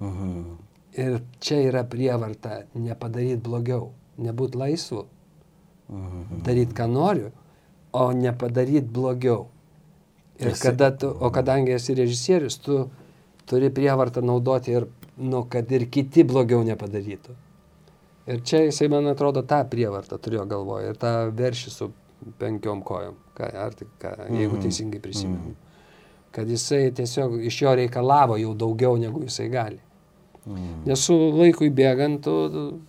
[0.00, 0.56] Mhm.
[0.98, 5.04] Ir čia yra prievarta nepadaryti blogiau, nebūti laisvu,
[5.90, 6.42] Mhm.
[6.46, 7.30] daryti ką noriu,
[7.92, 9.46] o nepadaryti blogiau.
[10.40, 12.90] Ir Esi- kada tu, o kadangi esi režisierius, tu
[13.46, 14.86] turi prievartą naudoti ir,
[15.18, 17.34] nu, kad ir kiti blogiau nepadarytų.
[18.26, 21.90] Ir čia jisai, man atrodo, tą prievartą turėjo galvoje ir tą veršį su
[22.38, 24.62] penkiom kojom, ką, ar tik, ką, jeigu Mhm.
[24.66, 25.54] teisingai prisimenu.
[26.32, 29.80] Kad jisai tiesiog iš jo reikalavo jau daugiau, negu jisai gali.
[30.46, 30.84] Mhm.
[30.86, 32.80] Nes su laikui bėgant, tu,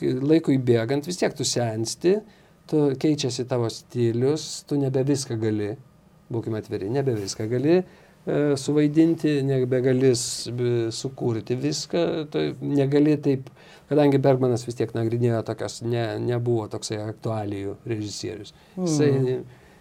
[0.00, 2.16] laikui bėgant vis tiek tu sensti,
[2.70, 5.72] tu keičiasi tavo stilius, tu nebe viską gali,
[6.32, 7.84] būkime atviri, nebe viską gali e,
[8.56, 10.12] suvaidinti, nebegali
[10.56, 13.48] b- sukurti viską, tu negali taip,
[13.90, 18.54] kadangi Bergmanas vis tiek nagrinėjo tokias, ne, nebuvo toksai aktualijų režisierius.
[18.78, 19.10] Jisai,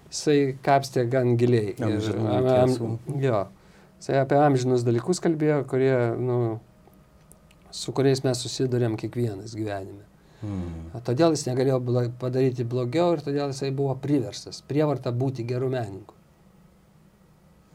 [0.10, 1.76] jisai kapstė gan giliai.
[1.78, 2.90] Ir, Amžinų am, tiesų.
[2.90, 3.44] am, jo,
[4.02, 6.40] jisai apie amžinus dalykus kalbėjo, kurie, nu,
[7.76, 10.06] su kuriais mes susidurėm kiekvienas gyvenime.
[10.96, 11.82] O Todėl jis negalėjo
[12.22, 16.16] padaryti blogiau ir todėl jisai buvo priverstas, prievarta būti gerų menininkų.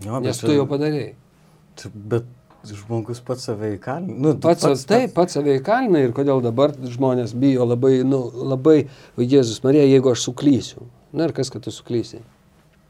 [0.06, 1.12] Jo, Nes tu jau padarėjai.
[1.94, 2.26] Bet
[2.72, 4.14] žmogus pats save įkalina.
[4.16, 8.86] Nu, Pats, pats taip, pats save įkalina ir kodėl dabar žmonės bijo labai, nu, labai,
[9.18, 10.86] Jėzus Marija, jeigu aš suklysiu.
[11.12, 12.20] Na ir kas, kad tu suklysi.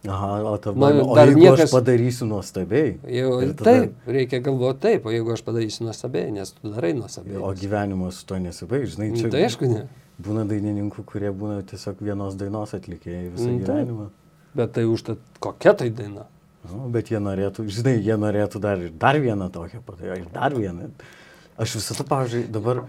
[0.07, 2.99] Aha, o, ta, Man o dar niekas- aš padarysiu nuostabiai.
[3.09, 7.37] Jau, tada- taip, reikia galvoti taip, o jeigu aš padarysiu nuostabiai, nes tu darai nuostabiai.
[7.41, 9.87] O gyvenimas su to nesibaigs, žinai, Nu, čia Tai aišku, ne.
[10.21, 13.67] būna dainininkų, kurie būna tiesiog vienos dainos atlikėjai visą Mm, taip.
[13.67, 14.09] gyvenimą.
[14.55, 16.27] Bet tai užtat kokia tai daina.
[16.64, 19.83] Nu, bet jie norėtų, žinai, jie norėtų dar ir dar vieną tokią
[20.16, 20.90] ir dar vieną.
[21.61, 22.85] Aš visada, pavyzdžiui, dabar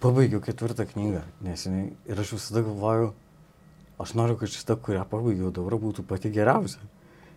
[0.00, 3.10] pabaigiau ketvirtą knygą, neseniai, ir aš visada galvoju,
[4.00, 6.80] aš noriu, kad šita, kurią pabaigiau dabar, būtų pati geriausia.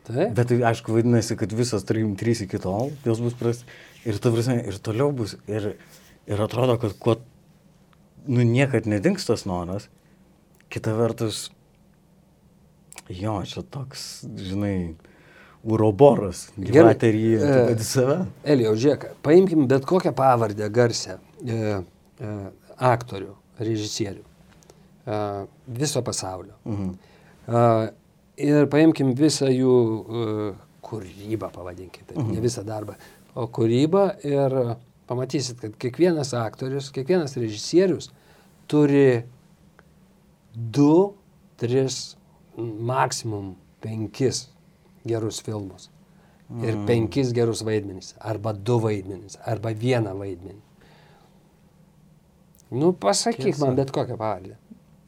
[0.03, 0.33] Taip.
[0.35, 3.61] Bet tai aišku vadinasi, kad visos trim, trys iki tol, jos bus pras.
[4.03, 5.37] Ir prasme, ir toliau bus.
[5.47, 5.77] Ir,
[6.27, 7.15] ir atrodo, kad kuo,
[8.27, 9.87] nu, niekad nedings tas noras.
[10.73, 11.45] Kita vertus,
[13.07, 14.75] jo, čia toks, žinai,
[15.63, 16.47] uroboras.
[16.57, 16.93] Gerai.
[17.07, 18.17] Ir jį vadina save.
[18.43, 21.57] Elijau, žiūrėk, paimkim bet kokią pavardę garsę e,
[22.19, 22.35] e,
[22.91, 25.19] aktorių, režisierių e,
[25.79, 26.57] viso pasaulio.
[26.67, 26.93] Mhm.
[27.47, 27.65] E,
[28.49, 30.47] ir paimkim visą jų e,
[30.83, 32.97] kūrybą, pavadinkime, taip, ne visą darbą,
[33.39, 34.57] o kūrybą ir
[35.07, 38.11] pamatysit, kad kiekvienas aktorius, kiekvienas režisierius
[38.71, 39.23] turi
[40.53, 41.13] du,
[41.59, 42.17] tris,
[42.57, 44.49] maksimum penkis
[45.07, 45.89] gerus filmus.
[46.63, 48.13] Ir penkis gerus vaidmenys.
[48.21, 49.39] Arba du vaidmenys.
[49.49, 50.61] Arba vieną vaidmenį.
[52.73, 53.65] Nu, pasakyk Tiesa.
[53.65, 54.55] man bet kokią pavardę.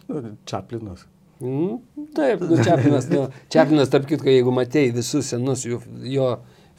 [0.08, 1.05] Nu, Čaplinas.
[1.41, 1.79] Mm,
[2.15, 6.29] taip, nu, Čiaplinas, nu, Čiaplinas, tarp kitko, jeigu matėjai visus senus jo, jo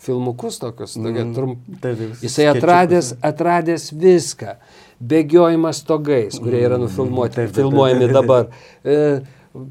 [0.00, 4.56] filmukus tokius, tokie Mm, trum, taip, taip, jisai atradęs, atradęs viską.
[4.96, 8.46] Bėgiojimas stogais, kurie yra nufilmuoti, taip, taip, filmuojami taip, taip, dabar.
[8.86, 9.20] E,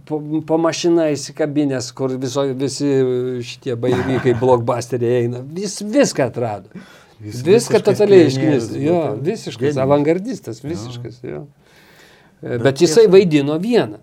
[0.06, 2.90] po, po mašiną įsikabinės, kur viso, visi
[3.46, 5.42] šitie baivykai, blockbusteriai eina.
[5.58, 6.70] Vis, viską atrado.
[7.24, 8.72] Jis Viską totaliai išknis.
[8.76, 11.22] Jo, visiškas, avangardistas, visiškas.
[11.24, 11.46] Jo.
[12.42, 14.02] Bet Bet jisai vaidino vieną.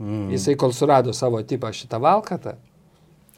[0.00, 0.30] Mm.
[0.34, 2.56] Jisai kol surado savo tipą šitą valkatą,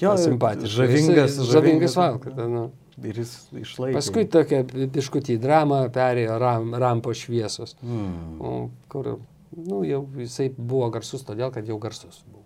[0.02, 0.72] Jo, simpatišką.
[0.78, 2.48] Žavingas, Jisai- žavingas valkatą.
[2.50, 2.62] Nu.
[3.02, 3.94] Ir jis išlaikė.
[3.96, 8.40] Paskui tokia biškutį dramą perėjo ram, rampo šviesos, Mm.
[8.40, 9.18] o, kur
[9.56, 12.40] nu, jau jisai buvo garsus, todėl kad jau garsus buvo.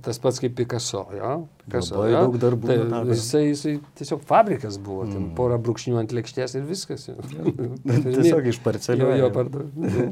[0.00, 1.32] Tas pats kaip Picasso, jo.
[1.66, 2.20] Picasso, Labai jo.
[2.24, 3.12] daug darbų Tai nutapė.
[3.18, 5.34] jisai, jisai tiesiog fabrikas buvo, ten Mm.
[5.36, 7.04] porą brūkšnių ant lėkštės ir viskas.
[7.84, 9.10] Tiesiog iš Jo, parcelio.
[9.20, 10.06] jo, parduotuvė.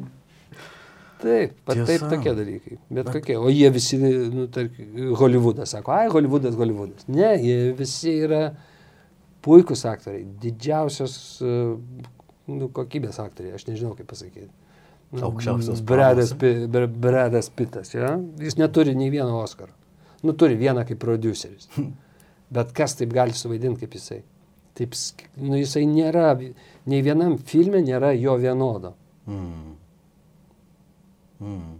[1.20, 2.76] Taip, pat taip tokie dalykai.
[2.90, 3.36] Bet, bet kokie.
[3.40, 7.08] O jie visi, nu, tarkim, Hollywoodas sako, ai, Hollywoodas, Hollywoodas.
[7.12, 8.54] Ne, jie visi yra
[9.44, 11.52] puikūs aktoriai, didžiausios e,
[12.52, 14.48] nu, kokybės aktoriai, aš nežinau kaip pasakyti.
[15.10, 18.12] Nu, Aukščiausios Bredas, Bre- Bredas Pitas, ja?
[18.38, 19.72] jis neturi nei vieno Oskaro.
[20.22, 21.66] Nu, turi vieną kaip produceris.
[22.54, 24.20] Bet kas taip gali suvaidinti kaip jisai?
[24.78, 24.94] Taip,
[25.42, 26.28] nu, jisai nėra,
[26.86, 28.92] nei vienam filme nėra jo vienodo.
[29.26, 29.74] Mm.
[31.40, 31.78] Mm.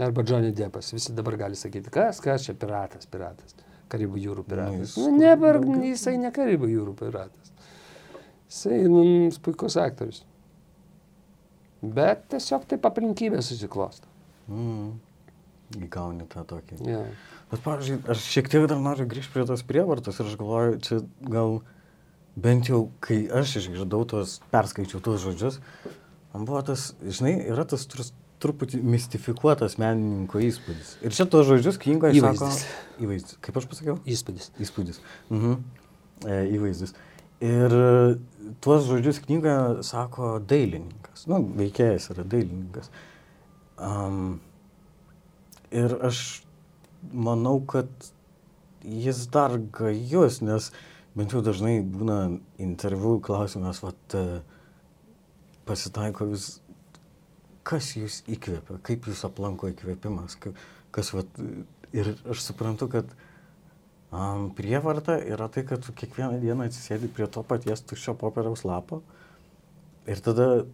[0.00, 0.90] Arba Johnny Deppas.
[0.92, 3.54] Visi dabar gali sakyti, kas, kas čia piratas, piratas.
[3.92, 4.94] Karibų jūrų piratas.
[4.96, 5.82] jis Nu, ne, daugiau?
[5.84, 7.41] jisai ne Karibų jūrų piratas.
[8.52, 10.20] Jisai nu, jis puikus aktorius.
[11.82, 14.10] Bet tiesiog taip aplinkybės susiklosto.
[14.52, 14.90] Mm.
[15.80, 16.82] Įgauni tą tokį.
[16.84, 17.00] Ja.
[17.48, 20.98] Bet, pavyzdžiui, aš šiek tiek dar noriu grįžti prie tos prievartos ir aš galvoju, čia
[21.32, 21.62] gal
[22.44, 25.58] bent jau, kai aš išgirdau tos, perskaičiau tos žodžius,
[26.34, 28.12] man buvo tas, žinai, yra tas trus,
[28.42, 30.96] truputį mistifikuotas menininko įspūdis.
[31.04, 32.60] Ir čia tos žodžius knygoje Įvaizdis.
[32.60, 33.38] Sako, įvaizdis.
[33.44, 33.96] Kaip aš pasakiau?
[34.08, 34.50] Įspūdis.
[34.60, 35.00] Įspūdis.
[35.30, 35.58] Mhm.
[36.26, 36.96] E, įvaizdis.
[37.42, 38.14] Ir e,
[38.62, 41.26] tuos žodžius knygoje sako dailininkas.
[41.30, 42.90] Nu, veikėjas yra dailininkas.
[43.82, 44.38] Um,
[45.74, 46.42] ir aš
[47.10, 47.90] manau, kad
[48.86, 50.70] jis dar gajus, nes
[51.18, 52.18] bent jau dažnai būna
[52.62, 54.40] interviu klausimas, vat, e,
[55.68, 56.46] pasitaiko vis,
[57.66, 60.54] kas jūs įkvepia, kaip jūs aplanko įkvėpimas, ka-
[60.94, 61.28] kas, vat,
[61.94, 63.12] ir aš suprantu, kad
[64.12, 68.98] Um, prievarta yra tai, kad tu kiekvieną dieną atsisėdi prie to paties tuščio popieriaus lapo
[70.04, 70.66] ir tada,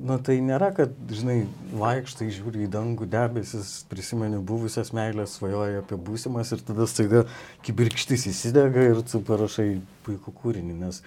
[0.00, 1.42] na tai nėra, kad, žinai,
[1.76, 7.26] vaikštai, žiūri į dangų debesis, prisimeni buvusias meilės, svajoji apie būsimas ir tada staiga
[7.66, 9.66] kibirkštis įsidega ir tu parašai
[10.06, 11.02] puikų kūrinį, nes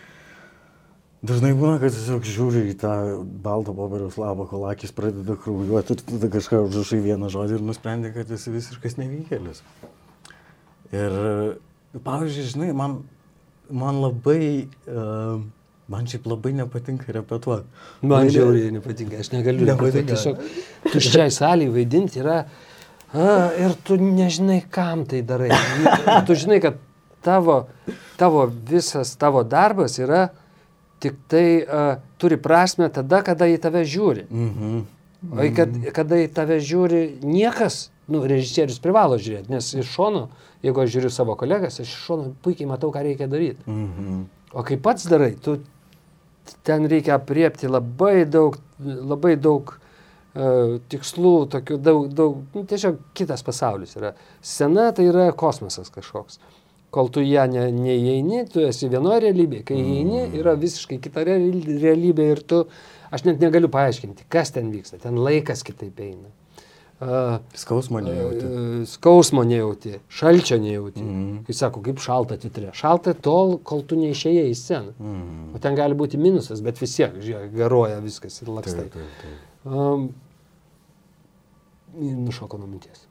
[1.26, 2.94] dažnai būna, kad tiesiog žiūri į tą
[3.42, 8.14] baltą popieriaus lapą, kol akis pradeda kraujuoti ir tada kažką užrašai vieną žodį ir nusprendi,
[8.14, 9.66] kad esi visiškas nevykėlis.
[10.92, 11.22] Ir,
[12.00, 13.00] pavyzdžiui, žinai, man,
[13.70, 15.42] man labai, uh,
[15.92, 17.68] man šiaip labai nepatinka repetuoti.
[18.08, 19.68] Man žiauriai nepatinka, aš negaliu.
[19.68, 20.16] Nepatinka.
[20.16, 22.38] Tiesiog tuščiai saliai vaidinti yra
[23.12, 25.52] a, ir tu nežinai, kam tai darai.
[26.28, 26.80] Tu žinai, kad
[27.26, 27.66] tavo,
[28.20, 30.30] tavo visas tavo darbas yra
[31.04, 31.84] tik tai a,
[32.22, 34.28] turi prasme tada, kada į tave žiūri.
[34.30, 34.82] Mhm.
[35.22, 40.28] O kad, kada į tave žiūri niekas, nu, režisierius privalo žiūrėti, nes iš šono,
[40.66, 43.64] jeigu aš žiūriu savo kolegas, aš iš šono puikiai matau, ką reikia daryti.
[43.68, 44.24] Mhm.
[44.52, 45.60] O kai pats darai, tu
[46.68, 53.46] ten reikia apriepti labai daug, labai daug uh, tikslų, tokių daug, daug, nu, tiesiog kitas
[53.48, 54.14] pasaulis yra.
[54.44, 56.42] Scena tai yra kosmosas kažkoks.
[56.92, 61.64] Kol tu ją ne, neįeini, tu esi vienoje realybėje, kai įeini, yra visiškai kita real-
[61.80, 62.66] realybė ir tu,
[63.16, 66.28] aš net negaliu paaiškinti, kas ten vyksta, ten laikas kitaip eina.
[67.58, 68.46] Skausmo nejauti.
[68.46, 71.02] E, Skausmo nejauti, šalčio nejauti.
[71.02, 71.12] Mm.
[71.22, 71.44] Mhm.
[71.48, 72.70] Kai sako, kaip šalta titrė.
[72.78, 74.94] Šalta tol, kol tu neišėjai į sceną.
[75.00, 75.56] Mhm.
[75.58, 78.86] O ten gali būti minusas, bet vis tiek, žiūrėk, garuoja viskas ir lakstai.
[78.90, 79.72] Taip, taip, taip.
[79.72, 80.10] Um,
[82.26, 83.08] nušoko nuo minties.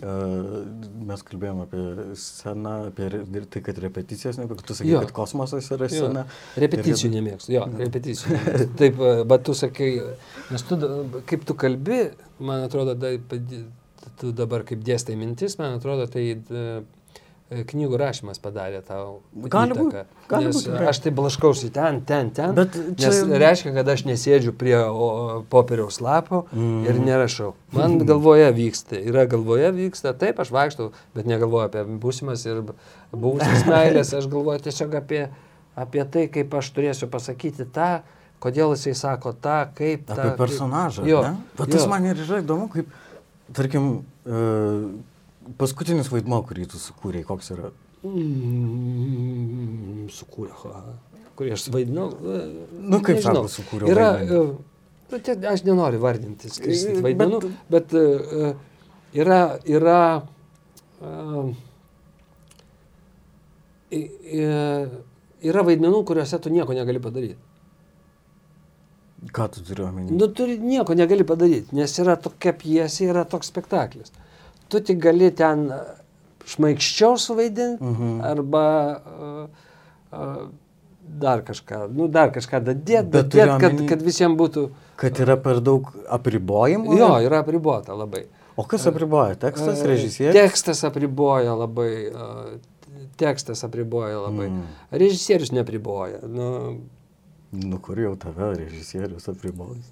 [0.00, 1.80] Mes kalbėjom apie
[2.16, 3.08] sceną, apie
[3.52, 5.02] tai, kad repeticijos, ne, tu sakai, Jo.
[5.04, 6.06] kad kosmosas yra Jo.
[6.08, 6.22] scena.
[6.56, 8.30] Repeticijų Ir- nemėgstu, jo, repeticijų.
[8.32, 8.76] nemėgstu.
[8.80, 8.96] Taip,
[9.28, 9.90] bet tu sakai,
[10.50, 10.78] nes tu,
[11.28, 11.98] kaip tu kalbi,
[12.44, 13.14] man atrodo, da,
[14.20, 16.66] tu dabar kaip dėstai mintis, man atrodo, tai e,
[17.68, 19.20] knygų rašymas padarė tau.
[19.52, 20.22] Gali būt, įtaką.
[20.30, 20.76] gali Nes būt.
[20.88, 22.54] Aš tai blaškausi ten, ten, ten.
[22.56, 23.10] Bet čia...
[23.10, 24.74] Nes reiškia, kad aš nesėdžiu prie
[25.52, 26.82] popieriaus lapo Mm.
[26.88, 27.52] ir nerašau.
[27.76, 32.64] Man galvoje vyksta, yra galvoje vyksta, taip aš vaikštau, bet negalvoju apie būsimas ir
[33.12, 35.22] buvusias meilės, aš galvoju tiesiog apie,
[35.78, 38.02] apie tai, kaip aš turėsiu pasakyti tą,
[38.42, 40.16] kodėl jisai sako tą, kaip tą.
[40.18, 41.04] Apie personažą.
[41.06, 41.20] Jo.
[41.26, 41.32] ne?
[41.58, 41.88] Bet tas jo.
[41.92, 42.86] man ir yra įdomu, kaip,
[43.54, 43.84] tarkim,
[44.26, 44.88] uh,
[45.58, 47.66] paskutinis vaidmo, kurį tu sukūrėjai, koks yra.
[48.02, 50.80] Mm, sukūrė, ha,
[51.38, 52.08] kurį aš vaidinau.
[52.10, 52.14] e,
[52.80, 53.44] Nu, kaip nežinau.
[53.46, 54.24] sako, sukūriau Yra, e,
[55.12, 57.38] nu, tie, aš nenoriu vardinti, skirstyti Bet- vaidmenų,
[57.70, 58.50] bet, bet e,
[59.22, 59.38] yra,
[59.70, 60.00] yra,
[63.92, 64.42] e,
[65.52, 67.38] yra vaidmenų, kuriuose tu nieko negali padaryti.
[69.30, 70.10] Ką tu turi omeny?
[70.18, 74.10] Nu, turi nieko negali padaryti, nes yra tokia pjesė, yra toks spektaklis.
[74.68, 75.76] Tu tik gali ten e,
[76.50, 78.20] šmaikščiau suvaidinti Mhm.
[78.26, 78.64] arba
[78.98, 79.46] uh,
[80.12, 80.48] uh,
[81.22, 84.64] dar kažką, nu, dar kažką dadėti, Bet bet turiu dėt, kad, omeny- kad visiems būtų...
[84.96, 86.96] Kad yra per daug apribojimų?
[86.98, 88.24] Jo, yra apribota labai.
[88.56, 89.36] O kas apriboja?
[89.40, 90.34] Tekstas, režisierius?
[90.36, 91.90] Tekstas apriboja labai.
[92.10, 92.58] uh,
[93.18, 94.48] Tekstas apriboja labai.
[94.50, 94.62] Mm.
[94.92, 96.18] Režisierius nepriboja.
[96.26, 96.48] Nu,
[97.52, 99.90] Nu, kur jau tave režisierius apribojus.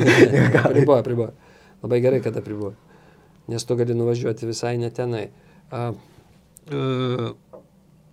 [0.64, 1.32] Apriboja, apriboja.
[1.82, 2.72] Labai gerai, kad apriboja.
[3.52, 5.26] Nes tu gali nuvažiuoti visai netenai.
[5.68, 5.82] A,
[6.72, 7.32] a,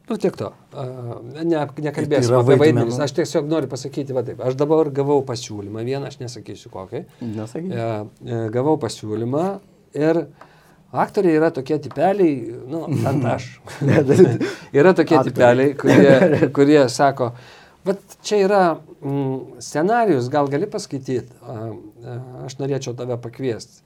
[0.09, 0.49] nu, tiek to.
[0.73, 0.85] A,
[1.38, 2.99] ne, nekalbėsiu apie vaidmenis.
[3.05, 4.41] Aš tiesiog noriu pasakyti, va taip.
[4.43, 7.05] Aš dabar gavau pasiūlymą vieną, aš nesakysiu kokį.
[7.38, 7.71] Nesakyk.
[7.71, 7.89] E,
[8.25, 9.45] e, gavau pasiūlymą
[9.95, 10.25] ir
[10.91, 12.35] aktoriai yra tokie tipeliai,
[12.67, 13.47] nu, ant aš.
[14.81, 17.31] yra tokie tipeliai, kurie, kurie sako,
[17.89, 21.38] bet čia yra mm, scenarius, gal gali paskaityti,
[22.45, 23.86] aš norėčiau tave pakviesti.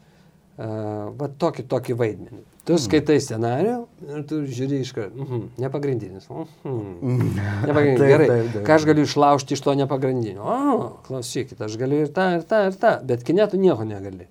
[0.54, 2.44] Va tokį, tokį vaidmenį.
[2.64, 3.74] Tu skaitai scenarių
[4.06, 6.30] ir tu žiūri iš karto, -hmm, nepagrindinis.
[6.30, 7.40] Mm -hmm.
[7.68, 8.10] Nepagrindinis.
[8.14, 10.44] Gerai, ką aš galiu išlaužti iš to nepagrindinio?
[10.46, 14.28] O, klausykit, aš galiu ir tą, ir tą, ir tą, bet kine tu nieko negali.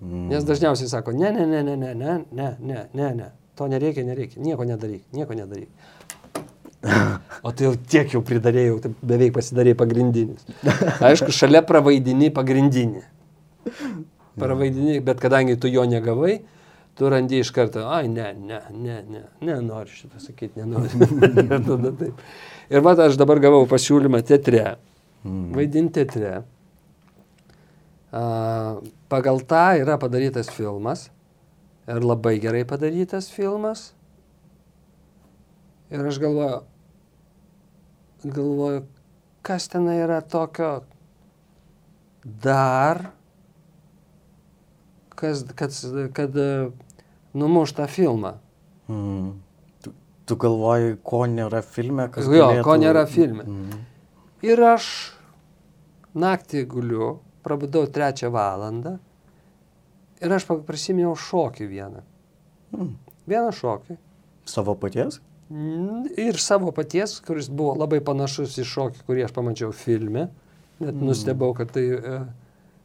[0.00, 4.04] Nes dažniausiai sako, ne, ne, ne, ne, ne, ne, ne, ne, ne, ne, to nereikia,
[4.04, 5.68] nereikia, nieko nedaryk, nieko nedaryk.
[7.46, 10.42] O tai jau tiek jau pridarėjau, tai beveik pasidarėjai pagrindinis.
[11.00, 13.00] Aišku, šalia pravaidini pagrindinį.
[14.40, 16.38] Pravaidini, bet kadangi tu jo negavai,
[16.96, 21.08] tu randi iš karto, ai, ne, ne, ne, ne, nenoriu šitą sakyti, nenoriu.
[21.46, 22.20] ir tada taip.
[22.70, 24.76] Ir va, aš dabar gavau pasiūlymą teatre,
[25.20, 25.52] Mm.
[25.52, 26.42] vaidinti teatre.
[28.12, 28.22] A,
[29.12, 31.10] pagal tą yra padarytas filmas
[31.84, 33.90] ir labai gerai padarytas filmas.
[35.90, 36.60] Ir aš galvoju,
[38.24, 38.82] galvoju,
[39.42, 40.82] kas ten yra tokio
[42.24, 43.10] dar,
[45.08, 45.74] kas, kad,
[46.12, 46.50] kad e,
[47.34, 48.36] numuš tą filmą.
[48.88, 49.32] Mm.
[49.82, 49.92] Tu,
[50.26, 52.66] tu galvoji, ko nėra filme, kas Jo, galėtų...
[52.68, 53.46] ko nėra filme.
[53.46, 53.80] Mm.
[54.46, 54.86] Ir aš
[56.14, 57.10] naktį guliu,
[57.44, 58.98] prabudau trečią valandą
[60.20, 62.04] ir aš prisiminiau šokį vieną.
[62.76, 62.94] Mm.
[63.30, 63.98] Vieną šokį.
[64.48, 65.20] Savo paties?
[65.50, 70.28] Mm, Ir savo paties, kuris buvo labai panašus į šokį, kurį aš pamačiau filme.
[70.80, 71.06] Net Mm.
[71.10, 72.20] nustebau, kad tai, e,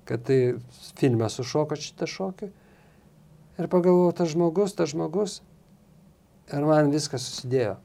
[0.06, 0.56] kad tai
[0.98, 2.50] filme sušoko šitą šokį.
[3.60, 5.42] Ir pagalvojau, tas žmogus, tas žmogus.
[6.52, 7.78] Ir man viskas susidėjo.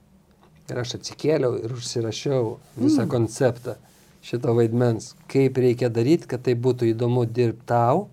[0.70, 3.08] Ir aš atsikėliau ir užsirašiau visą Mm.
[3.10, 3.76] konceptą
[4.22, 5.14] šito vaidmens.
[5.28, 7.98] Kaip reikia daryti, kad tai būtų įdomu dirbti tau.
[8.00, 8.08] Um,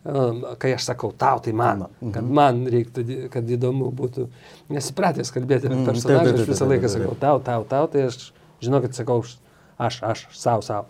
[0.00, 1.84] Kai aš sakau tau, tai man.
[2.00, 2.12] Mhm.
[2.14, 4.28] Kad man reiktų, kad įdomu būtų.
[4.72, 8.30] Nesipratęs kalbėti apie taip, personažą, aš visą laiką sakau tau, tau, tau, tai aš
[8.64, 9.36] žinau, kad sakau aš,
[9.76, 10.88] aš, aš savo, savo.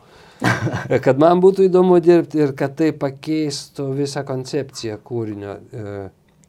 [1.04, 5.58] kad man būtų įdomu dirbti ir kad tai pakeistų visą koncepciją kūrinio.
[5.74, 5.98] E,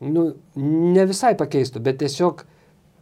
[0.01, 2.41] Nu, ne visai pakeistų, bet tiesiog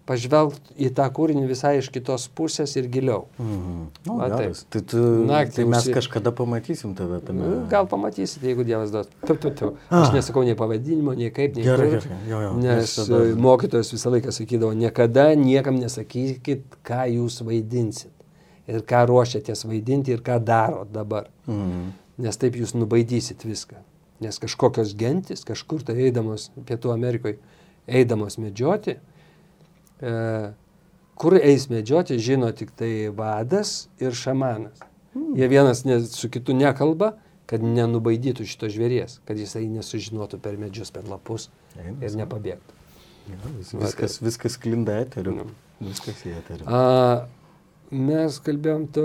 [0.09, 3.27] pažvelgt į tą kūrinį visai iš kitos pusės ir giliau.
[3.37, 3.75] Mhm.
[4.07, 4.63] Nu, Va, geras.
[4.73, 4.97] Tai, tu,
[5.29, 7.45] Naktį tai mes užsi- kažkada pamatysim tave tame.
[7.45, 9.07] Nu, Gal pamatysite, jeigu Dievas duos.
[9.27, 9.67] Tu, tu, tu.
[9.89, 10.13] Aš Ah.
[10.15, 11.99] nesakau nei pavadinimo, nei kaip, nei Gerai, kur.
[11.99, 12.17] gerai.
[12.29, 12.53] Jo, jo.
[12.63, 18.11] Nes tada- e, mokytojas visą laiką sakydavo, niekada niekam nesakykit, ką jūs vaidinsit.
[18.67, 21.27] Ir ką ruošiatės vaidinti ir ką darot dabar.
[21.47, 21.91] Mhm.
[22.19, 23.77] Nes taip jūs nubaidysit viską.
[24.21, 27.37] Nes kažkokios gentis, kažkur tai eidamos Pietų Amerikoje,
[27.87, 28.99] eidamos medžioti, e,
[31.19, 34.79] kur eis medžioti, žino tik tai vadas ir šamanas.
[35.35, 37.13] Jie vienas ne, su kitu nekalba,
[37.49, 42.75] kad nenubaidytų šito žvėries, kad jisai nesužinotų per medžius, per lapus Eina ir nepabėgtų.
[43.29, 45.33] Jo, vis, Va, viskas, viskas klinda eteriu.
[45.37, 45.47] Nu.
[45.81, 46.65] Viskas į eteriu.
[46.69, 47.25] A,
[47.91, 49.03] mes kalbėjom tu.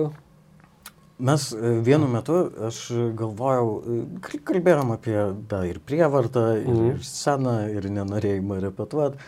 [1.25, 2.37] Mes e, vienu metu,
[2.69, 2.79] aš
[3.17, 6.89] galvojau, e, kal- kalbėjom apie da, ir prievartą, ir, Mhm.
[6.97, 9.21] ir sceną, ir nenorėjimą repetuoti.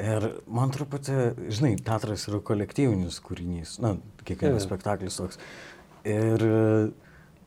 [0.00, 1.16] Ir man truputį,
[1.52, 5.40] žinai, teatras yra kolektyvinis kūrinys, na, kiekvienas spektaklis toks.
[6.08, 6.60] Ir e,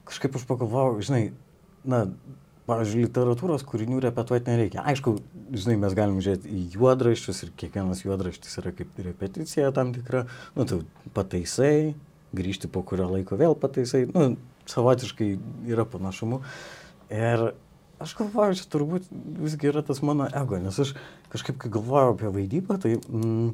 [0.07, 1.23] kažkaip aš pagalvojau, žinai,
[1.89, 2.03] na,
[2.69, 4.85] pavyzdžiui, literatūros kūrinių repetuoti nereikia.
[4.89, 5.17] Aišku,
[5.57, 10.25] žinai, mes galim žiūrėti į juodraščius ir kiekvienas juodraštis yra kaip repeticija tam tikra,
[10.57, 10.81] nu, tu
[11.17, 11.95] pataisai,
[12.35, 14.33] grįžti po kurio laiko vėl pataisai, nu,
[14.69, 15.29] savotiškai
[15.69, 16.41] yra panašumų.
[17.13, 17.49] Ir
[18.03, 19.07] aš galvoju, čia turbūt
[19.41, 20.95] visgi yra tas mano ego, nes aš
[21.33, 23.53] kažkaip, kai galvojau apie vaidybą, tai mm,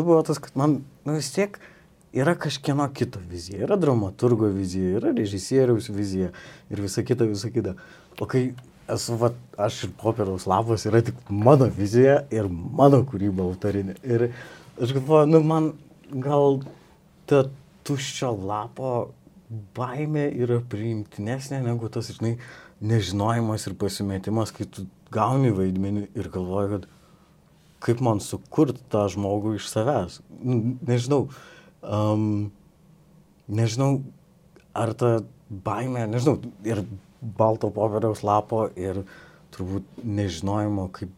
[0.00, 1.58] buvo tas, kad man, nu vis tiek
[2.12, 6.32] yra kažkieno kito vizija, yra dramaturgo vizija, yra režisieriaus vizija
[6.70, 7.76] ir visa kita, visa kita.
[8.20, 8.50] O kai
[8.90, 13.96] esu, va, aš ir popieriaus lapas yra tik mano vizija ir mano kūryba autorinė.
[14.02, 14.30] Ir
[14.80, 15.72] aš galvoju, nu man
[16.10, 16.62] gal
[17.30, 17.44] ta
[17.86, 19.10] tuščio lapo
[19.76, 22.36] baimė yra priimtinesnė negu tas, žinai,
[22.80, 26.88] nežinojimas ir pasimetimas, kai tu gauni vaidmenį ir galvoji, kad
[27.84, 30.20] kaip man sukurti tą žmogų iš savęs.
[30.40, 31.22] Nu, Nežinau,
[31.82, 32.50] um,
[33.48, 34.02] nežinau,
[34.76, 35.12] ar ta
[35.50, 36.84] baimė, nežinau, ir
[37.20, 39.02] balto popieriaus lapo, ir
[39.54, 41.12] turbūt nežinojimo, kaip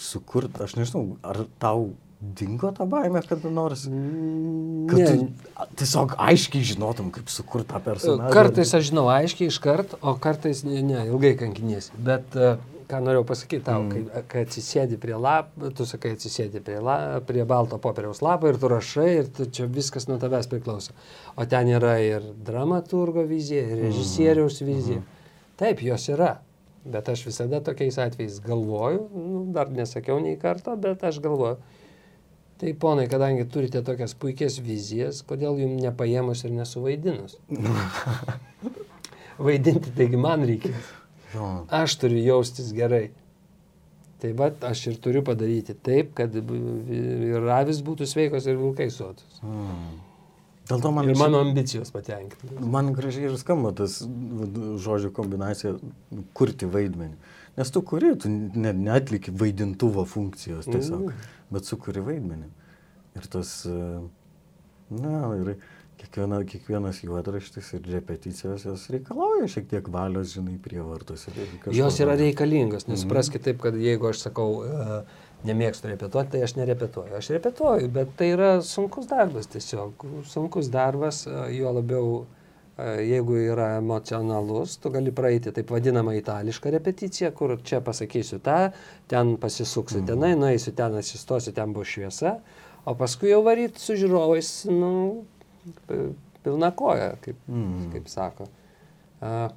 [0.00, 1.90] sukurti, aš nežinau, ar tau
[2.20, 3.84] dingo ta baime kada nors?
[3.86, 5.45] Kad Ne, tu
[5.78, 8.32] tiesiog aiškiai žinotum, kaip sukurti tą personažą.
[8.34, 11.94] Kartais aš žinau aiškiai iš kart, o kartais ne, ne ilgai kankinėsi.
[12.06, 12.54] Bet e,
[12.90, 13.92] ką norėjau pasakyti tau, mm.
[13.92, 18.60] kai, kai atsisėdi prie lapų, tu sakai atsisėdi prie, la, prie balto popieriaus lapo ir
[18.60, 20.96] tu rašai ir tu, čia viskas nuo tavęs priklauso.
[21.36, 25.00] O ten yra ir dramaturgo vizija, ir režisieriaus vizija.
[25.00, 25.32] Mm.
[25.56, 26.34] Taip, jos yra.
[26.86, 31.56] Bet aš visada tokiais atvejais galvoju, nu, dar nesakiau nei karto, bet aš galvoju.
[32.56, 37.36] Tai ponai, kadangi turite tokias puikias vizijas, kodėl jums nepaėmus ir nesuvaidinus?
[39.46, 40.88] Vaidinti, taigi man reikės.
[41.76, 43.10] Aš turiu jaustis gerai.
[44.22, 49.42] Tai va, aš ir turiu padaryti taip, kad ir avis būtų sveikos ir vilkai sotus.
[49.44, 49.98] Mm.
[50.66, 52.56] Dėl to man, Ir mano ambicijos patenkinti.
[52.58, 54.00] man gražiai ir skamba tas
[54.82, 55.76] žodžių kombinacija
[56.34, 57.14] kurti vaidmenį.
[57.56, 61.08] Nes tu kuri, tu ne, neatliki vaidintuvo funkcijos tiesiog, Mm.
[61.08, 61.34] mm.
[61.56, 62.50] bet sukuri vaidmenį.
[63.16, 64.00] Ir tas, e,
[64.92, 65.54] na, ir
[65.96, 71.24] kiekviena, kiekvienas juodraštis ir repeticijos jos reikalauja šiek tiek valios, žinai, prievartos.
[71.72, 75.00] Jos yra reikalingos, nes supraskite taip, kad jeigu aš sakau, e,
[75.48, 77.16] nemėgstu repetuoti, tai aš nerepetuoju.
[77.16, 80.04] Aš repetuoju, bet tai yra sunkus darbas tiesiog.
[80.28, 82.26] Sunkus darbas, e, juo labiau,
[82.78, 88.58] jeigu yra emocionalus, tu gali praeiti taip vadinamą itališką repeticiją, kur čia pasakysiu tą,
[89.08, 92.36] ten pasisuksiu tenai, nueisiu ten, atsistosiu, ten bus šviesa,
[92.84, 95.24] o paskui jau varyti su žiūrovais, nu,
[96.44, 97.90] pilna koja, kaip, Mm.
[97.92, 98.46] kaip sako.
[99.20, 99.48] A,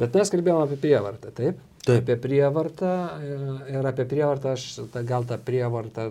[0.00, 1.58] Bet mes kalbėjome apie prievartą, taip?
[1.84, 2.02] Taip.
[2.04, 2.90] Apie prievartą
[3.20, 3.34] e,
[3.74, 4.64] ir apie prievartą aš
[5.06, 6.06] gal tą prievartą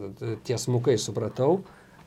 [0.48, 1.62] tiesmukai supratau.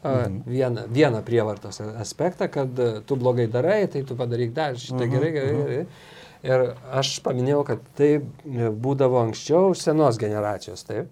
[0.05, 0.42] Mhm.
[0.46, 5.11] Vieną, vieną prievartos aspektą, kad e, tu blogai darai, tai tu padaryk dar šitą Mhm,
[5.11, 5.86] gerai, gerai, gerai.
[6.44, 11.09] Ir aš paminėjau, kad tai e, būdavo anksčiau senos generacijos, taip?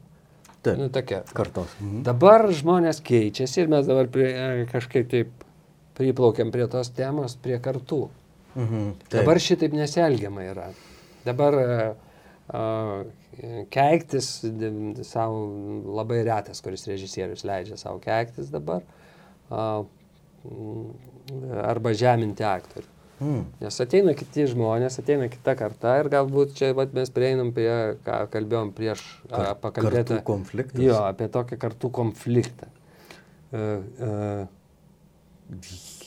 [0.62, 0.76] Taip.
[0.78, 1.22] Nu, tokia.
[1.32, 1.72] Kartos.
[1.80, 2.02] Mhm.
[2.06, 5.32] Dabar žmonės keičiasi ir mes dabar prie, e, kažkaip taip
[5.96, 8.08] priplaukiam prie tos temos, prie kartų.
[8.54, 8.92] Mhm.
[9.08, 9.22] Taip.
[9.22, 10.68] Dabar šitaip nesielgiama yra.
[11.24, 11.94] Dabar a,
[13.72, 14.30] keiktis
[15.08, 15.42] savo
[15.98, 18.82] labai retas, kuris režisierius leidžia savo keiktis dabar.
[20.42, 20.88] Mm,
[21.62, 22.88] arba žeminti aktorių.
[23.22, 23.42] Mm.
[23.62, 27.70] Nes ateina kiti žmonės, ateina kita karta ir galbūt čia vat, mes prieinam prie,
[28.02, 30.16] ką kalbėjom prieš Kar- pakalbėti.
[30.16, 30.82] kartų konfliktas.
[30.82, 32.66] Jo, apie tokį kartų konfliktą.
[33.52, 34.46] Uh, uh,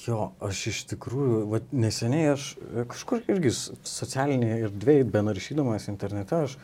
[0.05, 6.57] Jo, aš iš tikrųjų, vat, neseniai aš e, kažkur irgi socialinėje erdvėje, benaršydamas internete, aš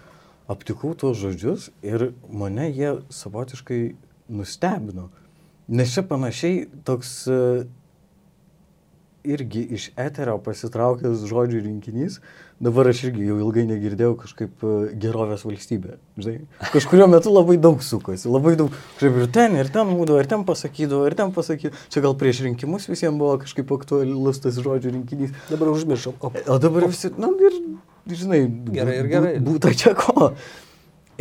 [0.52, 3.82] aptikau tuos žodžius ir mane jie savotiškai
[4.30, 5.10] nustebino.
[5.72, 7.40] Nes čia panašiai toks e,
[9.24, 12.20] irgi iš eterio pasitraukęs žodžių rinkinys,
[12.62, 15.98] dabar aš irgi jau ilgai negirdėjau kažkaip e, gerovės valstybė.
[16.22, 20.30] Žinai, kažkurio metu labai daug sukosi, labai daug, kažkaip ir ten, ir ten būdavo, ir
[20.32, 21.82] ten pasakydavo, ir ten pasakydavo.
[21.94, 25.34] Čia gal prieš rinkimus visiems buvo kažkaip aktualus tas žodžių rinkinys.
[25.50, 26.16] dabar užmiršau.
[26.22, 27.58] O, O dabar visi, na ir,
[28.10, 28.44] žinai,
[28.74, 29.34] Gerai ir gerai.
[29.44, 30.32] Būtų čia ko.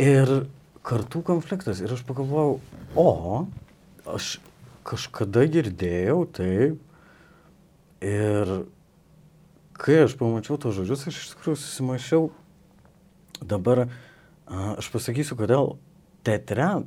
[0.01, 0.45] Ir
[0.87, 1.81] kartų konfliktas.
[1.83, 2.59] Ir aš pagalvojau,
[2.97, 3.09] o,
[4.09, 4.39] aš
[4.87, 6.79] kažkada girdėjau taip.
[8.01, 8.53] Ir
[9.77, 12.29] kai aš pamačiau tos žodžius, aš iš tikrųjų susimašiau.
[13.41, 13.87] Dabar
[14.49, 15.75] aš pasakysiu, kodėl
[16.25, 16.83] teatre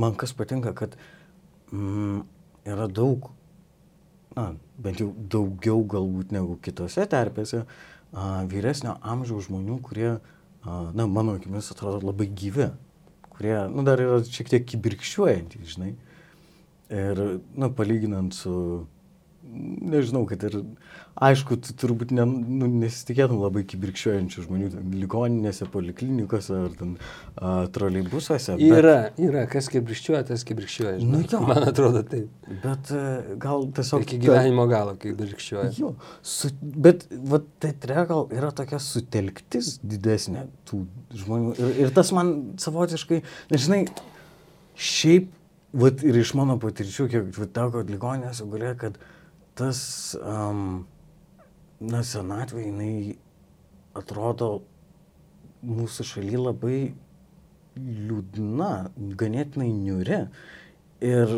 [0.00, 0.96] man kas patinka, kad
[1.72, 2.24] mm,
[2.68, 3.30] yra daug
[4.34, 7.62] na, bent jau daugiau galbūt negu kitose terpėse,
[8.12, 12.70] a, vyresnio amžiaus žmonių, kurie, a, na, mano akimis atrodo labai gyvi,
[13.34, 15.92] kurie, na, dar yra šiek tiek kibirkščiuojantys, žinai.
[16.94, 17.22] Ir,
[17.58, 18.56] na, palyginant su,
[19.44, 20.54] nežinau, kad ir,
[21.22, 26.94] aišku, tu turbūt ne, nu, nesitikėtum labai kibirkščiuojančių žmonių, ten, ligoninėse, poliklinikose ar ten
[27.36, 28.56] a, troleibusuose.
[28.58, 30.96] bet- Yra, yra, kas kibirkščiuoja, tas kibirkščiuoja.
[31.04, 31.42] Nu jo.
[31.50, 32.32] Man atrodo taip.
[32.64, 33.04] Bet e,
[33.44, 34.06] gal tiesiog...
[34.08, 35.70] Iki gyvenimo galo kibirkščiuoja.
[35.78, 35.92] Jo,
[36.24, 40.82] su, bet va, teatre gal yra tokia sutelktis didesnė tų
[41.22, 41.54] žmonių.
[41.60, 43.22] Ir, ir tas man savotiškai,
[43.54, 43.84] nežinai,
[44.74, 45.30] šiaip,
[45.78, 48.98] va, ir iš mano patirčių, kiek teko ligonėse gulė, kad
[49.58, 49.80] tas,
[50.18, 50.84] um,
[51.82, 52.94] na, senatvė, jinai
[53.94, 54.64] atrodo
[55.64, 56.78] mūsų šaly labai
[57.78, 58.72] liūdna,
[59.18, 60.24] ganėtinai niuri.
[61.04, 61.34] Ir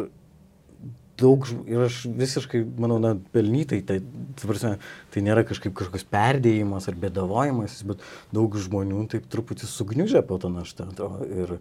[1.21, 3.99] daug, ir aš visiškai, manau, na, pelnytai, tai,
[4.37, 4.75] ta prasme,
[5.15, 8.05] tai nėra kažkaip kažkoks perdėjimas ar bėdavojimas, bet
[8.35, 10.91] daug žmonių taip truputį sugniužė po tą naštą.
[11.29, 11.57] Ir,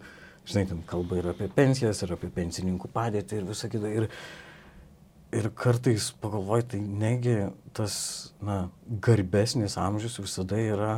[0.46, 3.92] žinai, ten kalba ir apie pensijas, ir apie pensininkų padėtį, ir visą kitą.
[4.02, 4.10] Ir,
[5.34, 7.36] ir kartais pagalvoju, tai negi
[7.76, 7.96] tas,
[8.44, 8.66] na,
[9.02, 10.92] garbesnis amžius visada yra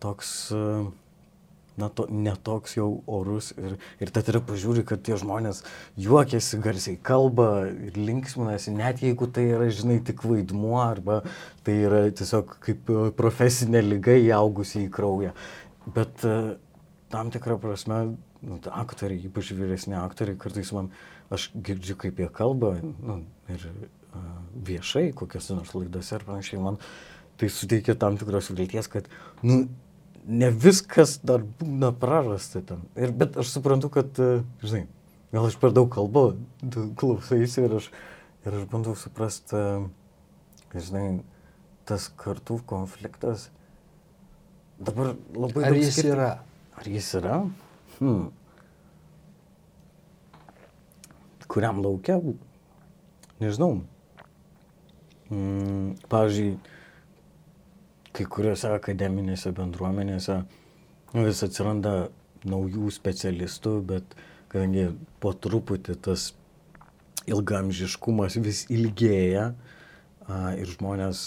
[0.00, 0.30] toks,
[1.80, 5.62] na, to, netoks jau orus ir, ir teatre pažiūri, kad tie žmonės
[6.00, 11.20] juokiasi, garsiai kalba ir linksminasi, net jeigu tai yra, žinai, tik vaidmuo arba
[11.66, 12.90] tai yra tiesiog kaip
[13.20, 15.36] profesinė lyga įaugusi į kraują.
[15.94, 16.34] Bet e,
[17.12, 18.02] tam tikrą prasme,
[18.46, 20.90] nu, aktoriai, ypač vyresni aktoriai, kartais man,
[21.30, 23.20] aš girdžiu, kaip jie kalba nu,
[23.52, 24.26] ir uh,
[24.66, 26.80] viešai, kokiuose nors laidose ir panašiai, man
[27.40, 29.06] tai suteikia tam tikros vilties, kad,
[29.46, 29.62] nu,
[30.28, 32.82] ne viskas dar būna prarasta ten.
[33.00, 34.82] Ir, bet aš suprantu, kad, e, žinai,
[35.32, 36.26] gal aš per daug kalbu,
[37.00, 37.88] klausaisi ir aš,
[38.44, 41.06] ir aš bandau suprasti, e, žinai,
[41.88, 43.48] tas kartų konfliktas
[44.80, 45.64] dabar labai...
[45.70, 46.12] Ar jis skirti.
[46.12, 46.30] yra?
[46.76, 47.40] Ar jis yra?
[47.98, 48.28] Hmm.
[51.50, 52.20] Kuriam laukia?
[53.40, 53.80] Nežinau.
[55.30, 56.56] Mm, pavyzdžiui,
[58.14, 60.40] kai kuriuose akademinėse bendruomenėse
[61.14, 61.94] vis atsiranda
[62.50, 64.16] naujų specialistų, bet
[64.50, 64.90] kadangi
[65.22, 66.30] po truputį tas
[67.30, 71.22] ilgamžiškumas vis ilgėja a, ir žmonės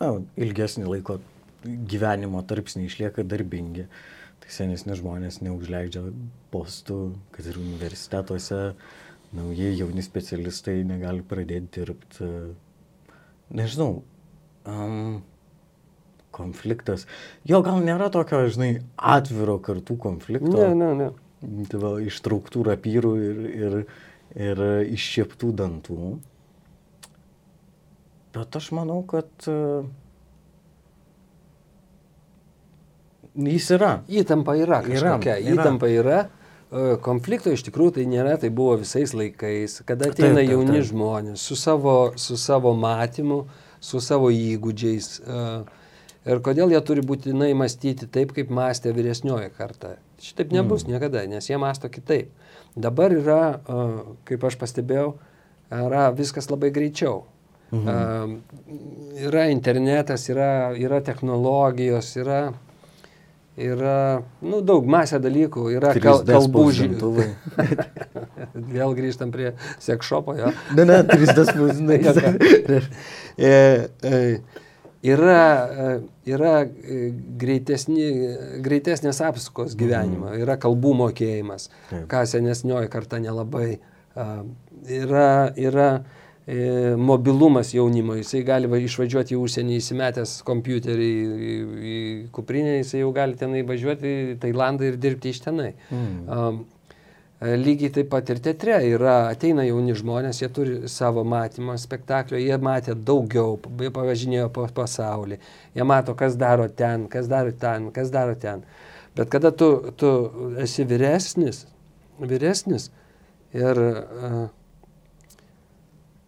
[0.00, 1.18] na, ilgesnį laiko
[1.64, 3.86] gyvenimo tarpsnį išlieka darbingi,
[4.42, 6.04] tai senesni žmonės neužleidžia
[6.54, 7.00] postų,
[7.34, 8.60] kad ir universitetuose
[9.36, 12.28] nauji jauni specialistai negali pradėti dirbti.
[13.56, 14.00] Nežinau.
[14.66, 15.20] Um,
[16.34, 17.06] konfliktas.
[17.48, 20.56] Jo gal nėra tokio, žinai, atviro kartų konflikto.
[20.56, 21.66] Ne, ne, ne.
[21.70, 23.76] Tai va, ištrauktų rapyrų ir, ir,
[24.48, 24.64] ir
[24.96, 26.00] iššieptų dantų.
[28.36, 29.86] Bet aš manau, kad uh,
[33.36, 33.92] jis yra.
[34.08, 35.38] Įtampa yra kažkokia.
[35.38, 35.54] Yra, yra.
[35.54, 36.18] Įtampa yra.
[36.72, 40.78] E, konflikto iš tikrųjų tai nėra, tai buvo visais laikais, kada ateina taip, taip, jauni
[40.78, 40.90] taip.
[40.90, 43.44] žmonės su savo, su savo matymu,
[43.80, 45.10] su savo įgūdžiais.
[45.26, 45.84] Uh,
[46.26, 49.94] Ir kodėl jie turi būtinai mąstyti taip, kaip mąstė vyresnioji karta.
[50.22, 50.90] Šitaip nebus mm.
[50.90, 52.32] niekada, nes jie mąsto kitaip.
[52.74, 53.40] Dabar yra,
[54.26, 55.12] kaip aš pastebėjau,
[55.70, 57.22] yra viskas labai greičiau.
[57.74, 58.34] Mhm.
[59.26, 62.40] Yra internetas, yra, yra technologijos, yra,
[63.56, 67.12] yra nu, daug masė dalykų, yra kal, kalbų žinių.
[68.76, 70.52] Vėl grįžtam prie sekšopo, jo.
[70.76, 71.98] Ne, ne, 3D spausdinai.
[75.14, 75.40] yra,
[75.86, 75.88] e,
[76.32, 77.00] yra e,
[77.40, 78.10] greitesni,
[78.64, 79.80] greitesnės apsukos mhm.
[79.80, 80.44] gyvenimo, mm.
[80.44, 82.06] yra kalbų mokėjimas, Taip.
[82.12, 83.78] ką senesnioji karta nelabai.
[84.86, 86.25] Yra, yra e,
[87.02, 91.56] mobilumas jaunimo, jisai gali va, išvažiuoti į užsienį įsimetęs kompiuterį į,
[91.90, 91.96] į
[92.36, 95.72] kuprinę, jisai jau gali tenai važiuoti į Tailandą ir dirbti iš tenai.
[95.90, 96.16] Mm.
[96.30, 96.64] Um,
[97.36, 102.38] E, lygiai taip pat ir teatre yra, ateina jauni žmonės, jie turi savo matymą spektaklio,
[102.40, 105.36] jie matė daugiau, jie pavažinėjo po pasaulį,
[105.76, 108.64] jie mato, kas daro ten, kas daro ten, kas daro ten.
[109.16, 109.68] Bet kada tu,
[110.00, 110.12] tu
[110.64, 111.66] esi vyresnis,
[112.24, 112.88] vyresnis
[113.52, 114.40] ir uh,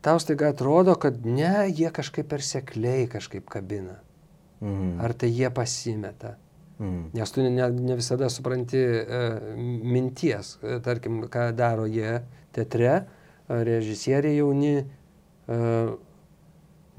[0.09, 4.01] tau staiga atrodo, kad ne, jie kažkaip persekliai kažkaip kabina.
[4.65, 5.01] Mhm.
[5.05, 6.37] Ar tai jie pasimeta.
[6.79, 7.11] Mm.
[7.13, 12.21] Nes tu ne, ne visada supranti uh, minties, uh, tarkim, ką daro jie
[12.55, 14.77] teatre, uh, režisieriai jauni,
[15.51, 15.91] uh,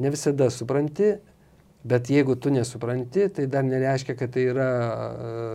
[0.03, 1.13] ne visada supranti,
[1.87, 5.53] bet jeigu tu nesupranti, tai dar nereiškia, kad tai yra uh,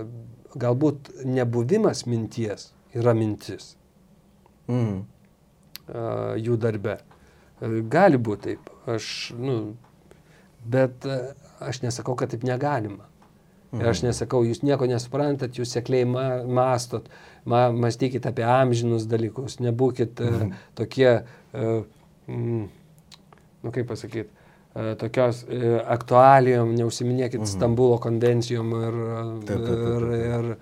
[0.57, 3.75] galbūt nebuvimas minties, yra mintis
[4.73, 5.03] mm.
[5.93, 6.97] uh, jų darbe.
[7.63, 9.07] Uh, gali būti taip, aš,
[9.39, 9.59] nu,
[10.65, 11.33] bet uh,
[11.65, 13.09] aš nesakau, kad taip negalima.
[13.75, 17.09] Ir aš nesakau, jūs nieko nesuprantat, jūs sekliai ma mastot,
[17.49, 20.45] ma mąstykit apie amžinus dalykus, nebūkit uh,
[20.79, 21.83] tokie, uh,
[22.31, 22.69] mm,
[23.65, 27.51] nu kaip pasakyti, uh, tokios uh, aktualijom, neusiminėkit mhm.
[27.51, 29.01] Stambulo konvencijom ir,
[29.57, 30.55] ir, ir, ir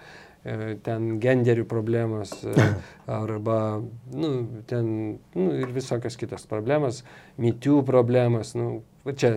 [0.83, 2.35] ten genderių problemos
[3.23, 3.59] arba,
[4.11, 4.33] nu,
[4.67, 4.93] ten,
[5.39, 7.03] nu, ir visokios kitos problemos,
[7.43, 8.83] mytių problemos, nu,
[9.15, 9.37] čia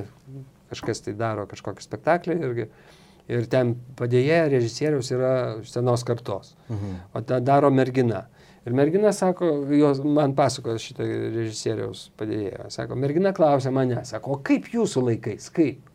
[0.71, 2.69] kažkas tai daro kažkokį spektaklį irgi.
[3.25, 5.33] Ir ten padėjėja režisieriaus yra
[5.65, 6.53] senos kartos.
[6.69, 6.97] Mhm.
[7.17, 8.27] O tą daro mergina.
[8.65, 14.41] Ir mergina sako, jos man pasakojo šitą režisieriaus padėjėją, sako, mergina klausia mane, sako, o
[14.45, 15.91] kaip jūsų laikais, kaip?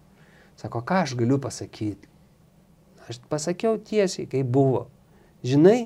[0.59, 2.07] Sako, ką aš galiu pasakyti?
[3.11, 4.85] Aš pasakiau tiesiai, kaip buvo.
[5.47, 5.79] Žinai,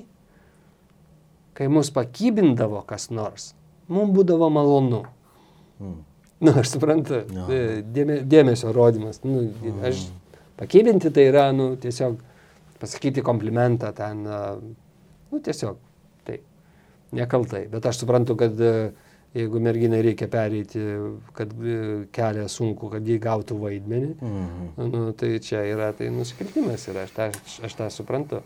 [1.54, 3.52] kai mus pakybindavo kas nors,
[3.88, 5.04] mums būdavo malonu.
[5.78, 6.02] Mm.
[6.44, 7.46] Na, nu, aš suprantu, no.
[7.94, 9.22] dėme, dėmesio rodimas.
[9.24, 9.82] Nu, mm.
[9.86, 10.02] Aš
[10.54, 12.20] Pakybinti tai yra, nu, tiesiog
[12.78, 15.80] pasakyti komplimentą ten, nu, tiesiog,
[16.26, 16.38] tai,
[17.14, 17.64] nekaltai.
[17.72, 18.60] Bet aš suprantu, kad
[19.34, 20.82] jeigu merginai reikia pereiti,
[21.34, 21.54] kad
[22.14, 24.92] kelią sunku, kad jį gautų vaidmenį, mhm.
[24.92, 27.30] nu, tai čia yra, tai nusikaltimas yra, aš tą,
[27.66, 28.44] aš tą suprantu.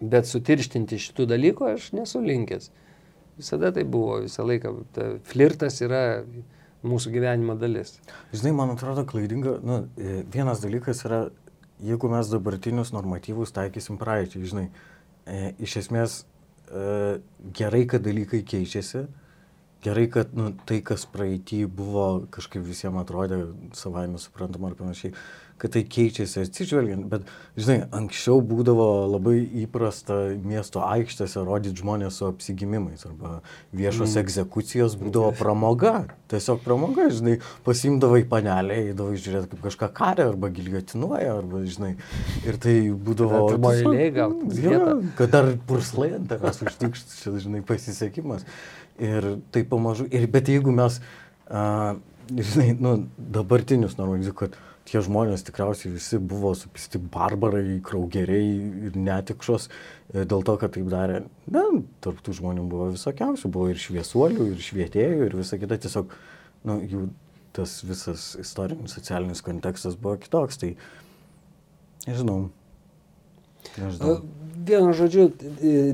[0.00, 2.70] Bet sutirštinti šitų dalykų aš nesu linkęs.
[3.40, 4.72] Visada tai buvo, visą laiką.
[4.96, 6.02] Ta flirtas yra
[6.86, 7.98] mūsų gyvenimo dalis.
[8.32, 11.20] Žinai, man atrodo klaidinga, nu, e, vienas dalykas yra,
[11.84, 14.66] jeigu mes dabartinius normatyvus taikysim praeičiai, žinai,
[15.26, 17.20] e, iš esmės e,
[17.56, 19.04] gerai, kad dalykai keičiasi,
[19.84, 23.42] gerai, kad nu, tai, kas praeitį buvo, kažkaip visiems atrodė
[23.76, 25.14] savai nesuprantama ar panašiai,
[25.60, 27.26] kad tai keičiasi atsižvelgiant, bet,
[27.60, 33.40] žinai, anksčiau būdavo labai įprasta miesto aikštėse rodyti žmonės su apsigimimais arba
[33.76, 34.22] viešos mm.
[34.22, 35.94] egzekucijos būdavo pramoga,
[36.32, 37.36] tiesiog pramoga, žinai,
[37.66, 41.92] pasimdavai panelę, eidavai žiūrėti, kaip kažką karė arba giliotinuoja, arba, žinai,
[42.48, 43.44] ir tai būdavo...
[43.52, 44.36] Pirmoji gal.
[44.64, 44.82] Ja,
[45.20, 48.48] kad dar purslai ant tavęs užtikšt, žinai, pasisekimas.
[49.00, 50.98] Ir tai pamažu, ir bet jeigu mes,
[51.48, 51.94] uh,
[52.30, 54.58] žinai, nu, dabartinius normalizuojame, kad
[54.90, 58.50] tie žmonės tikriausiai visi buvo supisti barbarai, kraugeriai
[58.88, 61.22] ir netikšos e, dėl to, kad taip darė.
[61.52, 61.64] Ne,
[62.04, 65.78] tarptų žmonių buvo visokiausių, buvo ir šviesuolių, ir švietėjų, ir visa kita.
[65.84, 66.14] Tiesiog,
[66.66, 67.04] nu, jų
[67.56, 70.58] tas visas istorinis, socialinis kontekstas buvo kitoks.
[70.60, 70.74] Tai,
[72.08, 72.42] nežinau.
[73.78, 74.18] nežinau.
[74.60, 75.30] Vienu žodžiu,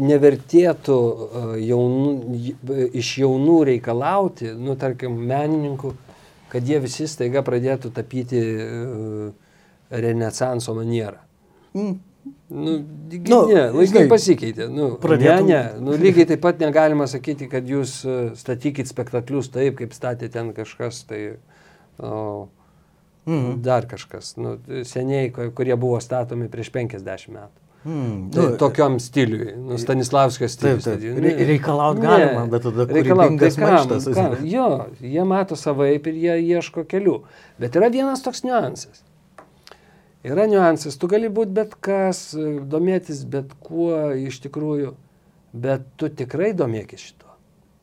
[0.02, 0.96] nevertėtų
[1.62, 2.40] jaunų,
[2.98, 5.92] iš jaunų reikalauti, nu, tarkim, menininkų,
[6.52, 9.30] kad jie visi staiga pradėtų tapyti uh,
[9.90, 11.18] renesanso manierą.
[11.74, 11.96] Mm.
[12.48, 12.72] Nu,
[13.10, 14.66] nu, ne, laikai pasikeitė.
[14.70, 15.48] Nu, pradėtum...
[15.48, 19.94] Ne, ne, nu, lygiai taip pat negalima sakyti, kad jūs e, statykit spektaklius taip, kaip
[19.94, 21.20] statė ten kažkas, tai
[21.98, 22.46] o,
[23.26, 23.60] mm.
[23.66, 24.34] dar kažkas.
[24.38, 27.65] Nu, seniai, kurie buvo statomi prieš 50 metų.
[27.86, 30.80] Hmm, tai, nu, tokiam stiliui, nu, Stanislavskio stiliui.
[30.82, 31.18] Taip, taip.
[31.22, 34.08] Re, reikalaut galima, ne, bet tada kūrybingas tai maištas.
[34.16, 34.64] Kam, jo,
[34.98, 37.20] jie mato savaip ir jie ieško kelių.
[37.62, 39.04] Bet yra vienas toks niuansas.
[40.26, 42.24] Yra niuansas, tu gali būti bet kas,
[42.74, 44.96] domėtis bet kuo iš tikrųjų,
[45.54, 47.30] bet tu tikrai domėkis šito.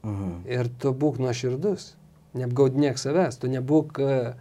[0.03, 0.33] Mhm.
[0.51, 1.93] Ir tu būk nuoširdus,
[2.35, 4.33] neapgaudinėk savęs, tu nebūk uh,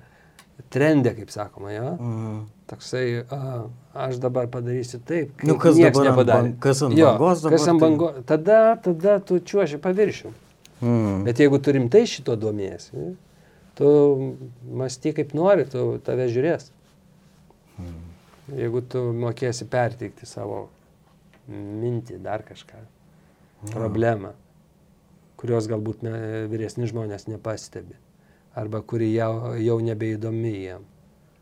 [0.72, 1.92] trendė, kaip sakoma, jo.
[1.98, 2.42] Mhm
[2.72, 3.66] toksai, a,
[4.06, 6.52] aš dabar padarysiu taip, nu, kas dabar nepadarė.
[6.62, 7.56] Kas ant jo, bangos dabar?
[7.56, 8.24] Kas ant bangos, tai...
[8.32, 10.32] tada, tada tu čiuoši paviršių.
[10.82, 11.18] Mm.
[11.26, 13.12] Bet jeigu turim tai šito domėsi,
[13.78, 13.90] tu
[14.80, 16.70] mąsty kaip nori, tu tave žiūrės.
[17.76, 17.98] Mm.
[18.62, 20.64] Jeigu tu mokėsi perteikti savo
[21.52, 23.74] mintį, dar kažką, mm.
[23.74, 24.32] problemą,
[25.40, 26.16] kurios galbūt ne,
[26.50, 27.98] vyresni žmonės nepastebi,
[28.58, 30.88] arba kuri jau, jau nebeįdomi jiem.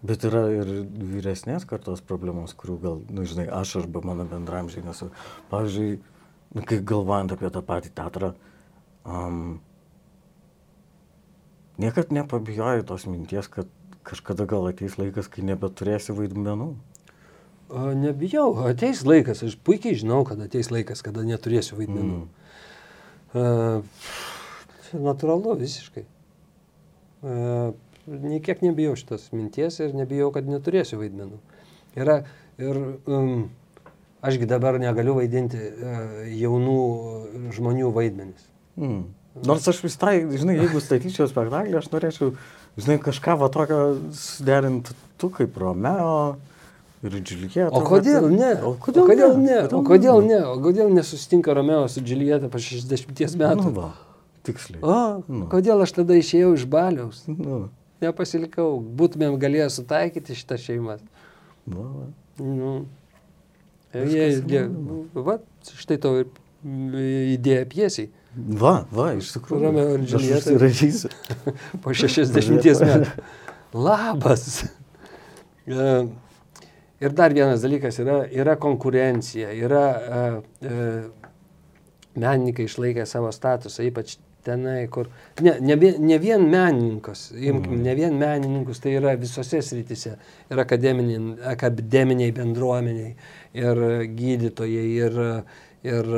[0.06, 0.68] Bet yra ir
[1.12, 5.10] vyresnės kartos problemos, kurių gal, na, nu, žinai, aš arba mano bendramžiai nesu.
[5.50, 5.98] Pavyzdžiui,
[6.56, 8.30] nu, kai galvojant apie tą patį teatrą,
[9.04, 9.58] um,
[11.82, 13.68] niekad nepabijoju tos minties, kad
[14.08, 16.70] kažkada gal ateis laikas, kai nebeturėsi vaidmenų.
[17.70, 22.22] O, nebijau, ateis laikas, aš puikiai žinau, kad ateis laikas, kada neturėsiu vaidmenų.
[22.24, 22.30] Mm.
[23.30, 23.84] Uh,
[24.96, 26.06] natūralu visiškai.
[27.20, 27.72] Uh,
[28.06, 31.38] niekiek nebijau šitos minties ir nebijau, kad neturėsiu vaidmenų.
[31.98, 32.20] Yra
[32.60, 32.78] ir
[33.10, 33.48] um,
[34.24, 36.80] ašgi dabar negaliu vaidinti uh, jaunų
[37.56, 38.46] žmonių vaidmenis.
[38.80, 39.08] Mm.
[39.46, 42.32] Nors aš vis tai, žinai, jeigu statyčiau spektaklį, aš norėčiau,
[42.80, 43.80] žinai, kažką va tokio
[44.16, 46.38] suderinti tu kaip Romeo.
[47.00, 47.70] Ir Džiulieta.
[47.72, 48.50] O kodėl ne?
[48.60, 49.46] O kodėl, o kodėl ne?
[49.46, 49.60] ne?
[49.72, 50.40] O kodėl ne?
[50.50, 53.70] O kodėl nesusitinka Romeo su Džiulieta po 60 metų?
[53.70, 53.86] Nu, va,
[54.46, 54.80] tiksliai.
[54.82, 54.96] O,
[55.28, 55.44] nu.
[55.52, 57.26] kodėl aš tada išėjau iš baliaus?
[57.30, 57.68] Nu
[58.04, 58.78] nepasilikau.
[58.80, 60.96] Būtumėm galėję sutaikyti šitą šeimą.
[61.70, 62.06] Va, va.
[62.40, 62.72] Nu.
[63.90, 64.64] Jie, jie,
[65.14, 65.40] va,
[65.82, 66.14] štai to
[67.34, 68.10] idėja piesiai.
[68.60, 69.62] Va, va, iš tikrųjų.
[69.64, 71.10] Romeo ir Džiulieta.
[71.82, 73.30] po 60 metų.
[73.76, 74.50] Labas.
[75.70, 75.82] E,
[77.04, 81.28] ir dar vienas dalykas yra, yra konkurencija, yra uh, uh,
[82.16, 85.08] menininkai išlaikę savo statusą, ypač tenai, kur
[85.42, 87.82] ne, ne, ne vien menininkas, imkim, mm.
[87.86, 90.14] ne vien menininkus, tai yra visose srityse,
[90.50, 93.12] ir akademiniai, akademiniai bendruomeniai,
[93.58, 93.82] ir
[94.16, 95.20] gydytojai, ir,
[95.90, 96.10] ir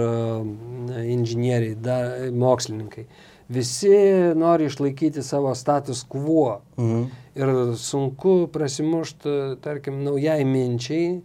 [1.03, 1.99] inžinieriai, da,
[2.45, 3.07] mokslininkai.
[3.53, 3.91] Visi
[4.39, 6.61] nori išlaikyti savo status quo.
[6.79, 7.03] Mm.
[7.37, 11.19] Ir sunku prasimušti, tarkim, naujai minčiai,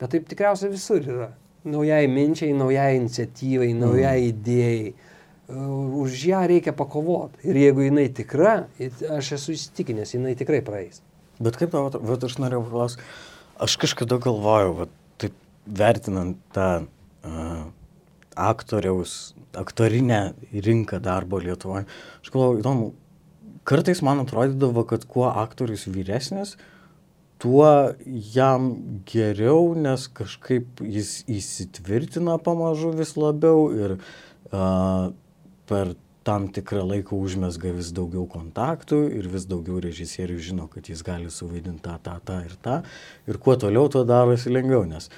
[0.00, 1.28] bet taip tikriausiai visur yra.
[1.68, 4.28] Naujai minčiai, naujai iniciatyvai, naujai mm.
[4.32, 4.92] idėjai
[5.48, 7.40] už ją reikia pakovoti.
[7.48, 8.68] Ir jeigu jinai tikra,
[9.16, 11.00] aš esu įsitikinęs, jinai tikrai praeis.
[11.40, 13.04] Bet kaip tau, vat, aš norėjau paklausti,
[13.62, 17.68] aš kažkada galvojau, vat, taip vertinant tą uh,
[18.36, 21.86] aktoriaus, aktorinę rinką darbo Lietuvoje,
[22.22, 22.90] aš galvojau, įdomu,
[23.68, 26.56] kartais man atrodydavo, kad kuo aktorius vyresnis,
[27.38, 27.94] tuo
[28.34, 28.72] jam
[29.08, 35.14] geriau, nes kažkaip jis įsitvirtina pamažu vis labiau ir uh,
[35.68, 35.94] per
[36.28, 41.30] tam tikrą laiką užmesga vis daugiau kontaktų ir vis daugiau režisierių žino, kad jis gali
[41.32, 42.76] suvaidinti tą, tą, tą ir tą.
[43.30, 45.08] Ir kuo toliau, tuo darosi lengviau, nes,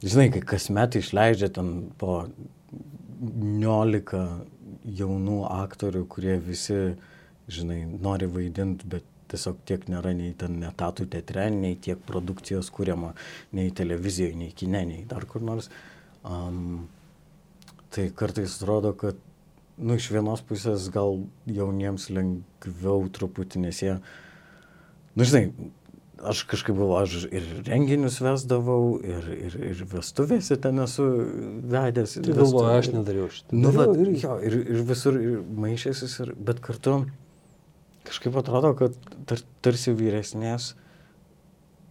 [0.00, 2.22] žinai, kai kasmet išleidžia ten po
[3.20, 4.24] 19
[5.02, 6.80] jaunų aktorių, kurie visi,
[7.52, 13.12] žinai, nori vaidinti, bet tiesiog tiek nėra nei ten etatų teatre, nei tiek produkcijos kūriama,
[13.56, 15.68] nei televizijoje, nei kine, nei dar kur nors.
[16.24, 16.88] Um,
[17.94, 19.20] tai kartais atrodo, kad
[19.80, 23.96] nu, iš vienos pusės gal jauniems lengviau truputį, nes jie,
[25.16, 25.46] nu, žinai,
[26.30, 31.06] aš kažkaip buvau, aš ir renginius vesdavau, ir, ir, ir vestuvėse ten esu
[31.72, 32.18] vedęs.
[32.20, 33.56] Tai galvoju, aš nedariau šitą.
[33.56, 37.02] Nu, va, ir, jo, ir, ir visur ir maišėsis, ir, bet kartu
[38.08, 38.96] kažkaip atrodo, kad
[39.28, 40.74] tar, tarsi vyresnės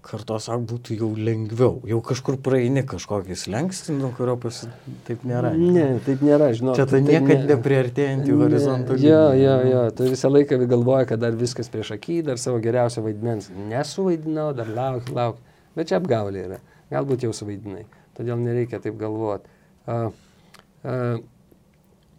[0.05, 1.79] kartos ak būtų jau lengviau.
[1.87, 4.69] Jau kažkur praeini kažkokį slengstį, nuo kurio pasi...
[5.07, 5.51] taip nėra.
[5.59, 6.75] Ne, taip nėra, žinau.
[6.77, 7.47] Čia tai niekad ne...
[7.51, 8.97] nepriartėjantį horizontą.
[9.03, 13.03] Jo, jo, jo, tu visą laiką galvoji, kad dar viskas prieš akį, dar savo geriausią
[13.05, 15.41] vaidmens nesuvaidinau, dar lauk, lauk.
[15.77, 16.61] Bet čia apgaulė yra.
[16.93, 17.83] Galbūt jau suvaidinai.
[18.17, 19.51] Todėl nereikia taip galvoti.
[19.89, 20.09] Uh,
[20.87, 21.19] uh,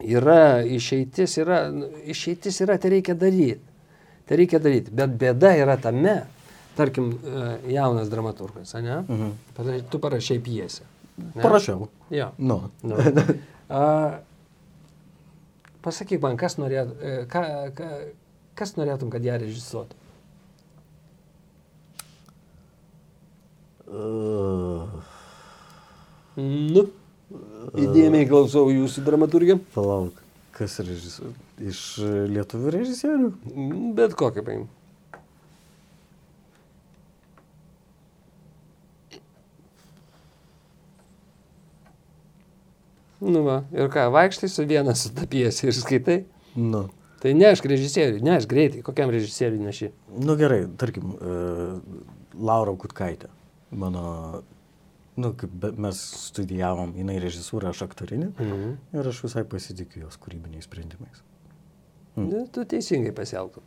[0.01, 1.65] yra išeitis, yra,
[2.09, 3.65] išeitis yra, tai reikia daryti.
[4.29, 4.95] Tai reikia daryti.
[4.95, 6.21] Bet bėda yra tame,
[6.81, 9.03] tarkim, e, jaunas dramaturgas, ne?
[9.05, 9.85] Mhm.
[9.93, 10.89] Tu parašai pjesę.
[11.21, 11.43] Ne?
[11.43, 11.89] Parašiau.
[12.11, 12.33] Jo.
[12.39, 12.71] Nu.
[12.83, 12.97] nu.
[13.71, 14.19] A,
[15.85, 17.43] pasakyk man, kas, norėt, e, ka,
[17.77, 17.91] ka,
[18.59, 19.99] kas norėtum, kad ją režisuotų?
[23.91, 24.87] Uh.
[26.39, 26.85] Nu,
[27.79, 29.63] įdėmiai klausau jūsų dramaturgiam.
[29.75, 30.19] Palauk,
[30.57, 31.35] kas režisuoja?
[31.61, 31.81] Iš
[32.31, 33.33] lietuvių režisierių?
[33.99, 34.69] Bet kokią paim.
[43.21, 46.23] Nu va, ir ką, vaikštai su vienas su tapiesi ir skaitai?
[46.57, 46.87] Nu.
[47.21, 49.91] Tai nešk režisieriui, nešk greitai, kokiam režisieriui neši?
[50.25, 51.75] Nu gerai, tarkim, uh,
[52.41, 53.29] Laura Kutkaitė,
[53.77, 54.05] mano,
[55.21, 56.01] nu, kaip mes
[56.31, 58.71] studijavom, jinai režisūrą, aš aktorinį mhm.
[58.97, 61.21] ir aš visai pasitikiu jos kūrybiniais sprendimais.
[62.17, 62.31] Mm.
[62.31, 63.67] Nu, tu teisingai pasielgtum.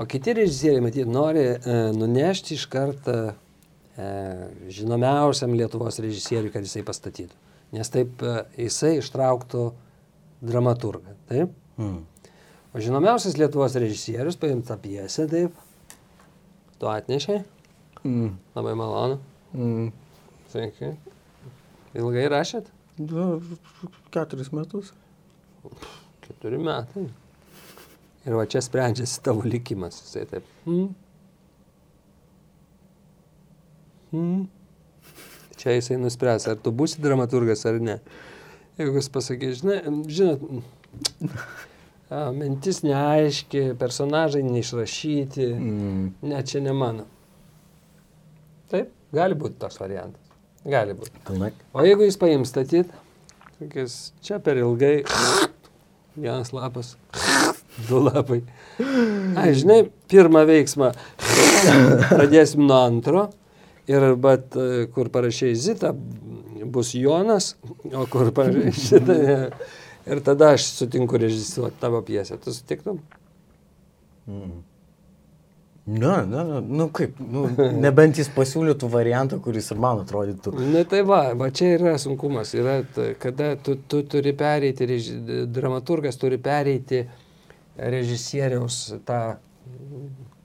[0.00, 4.10] O kiti režisieriai, matyt, nori e, nunešti iš karto e,
[4.72, 7.38] žinomiausiam Lietuvos režisieriui, kad jisai pastatytų
[7.74, 8.34] nes taip e,
[8.66, 9.64] jisai ištrauktų
[10.46, 11.14] dramaturgą.
[11.30, 11.54] Taip?
[11.80, 12.02] Mm.
[12.70, 15.56] O žinomiausias Lietuvos režisierius paimta pjesė, taip,
[16.78, 17.42] tu atnešiai.
[18.04, 18.34] Mm.
[18.56, 19.18] Labai malonu.
[19.54, 19.90] Mm.
[20.50, 20.92] Sveiki.
[21.98, 22.70] Ilgai rašėt?
[23.00, 23.40] Du,
[24.14, 24.92] keturis metus.
[26.26, 27.08] Keturi metai.
[28.26, 30.02] Ir va čia sprendžiasi tavo likimas.
[30.04, 30.56] Jisai taip.
[30.66, 30.88] Mm.
[34.10, 34.59] Mm
[35.60, 37.98] čia jisai nuspręs, ar tu būsi dramaturgas ar ne.
[38.80, 40.40] Jeigu jis pasakys, žinai, žinot,
[42.08, 46.06] a, mintis neaiški, personažai neišrašyti, mm.
[46.30, 47.06] ne, čia ne mano.
[48.72, 50.22] Taip, gali būti toks variantas.
[50.64, 51.52] Gali būti.
[51.72, 53.04] O jeigu jis paims statyti,
[53.58, 55.02] sakys, čia per ilgai,
[56.16, 56.94] vienas lapas,
[57.88, 58.40] du lapai.
[59.36, 60.92] Ai, žinai, pirmą veiksmą
[62.10, 63.26] pradėsim nuo antro,
[63.90, 64.56] Ir bet
[64.94, 65.92] kur parašiai Zita,
[66.64, 67.54] bus Jonas,
[67.90, 69.20] o kur parašiai šitą.
[70.10, 72.38] Ir tada aš sutinku režisuoti tavo pjesę.
[72.40, 73.02] Tu sutiktum?
[74.26, 74.62] Mm.
[75.86, 77.46] Ne, ne, ne, nu kaip, nu,
[77.80, 80.52] nebent jis pasiūlytų variantą, kuris ir man atrodytų.
[80.74, 82.76] Na tai va, va čia yra sunkumas, yra,
[83.18, 85.16] kada tu, tu turi pereiti, reži,
[85.50, 87.00] dramaturgas turi pereiti
[87.80, 88.78] režisieriaus
[89.08, 89.20] tą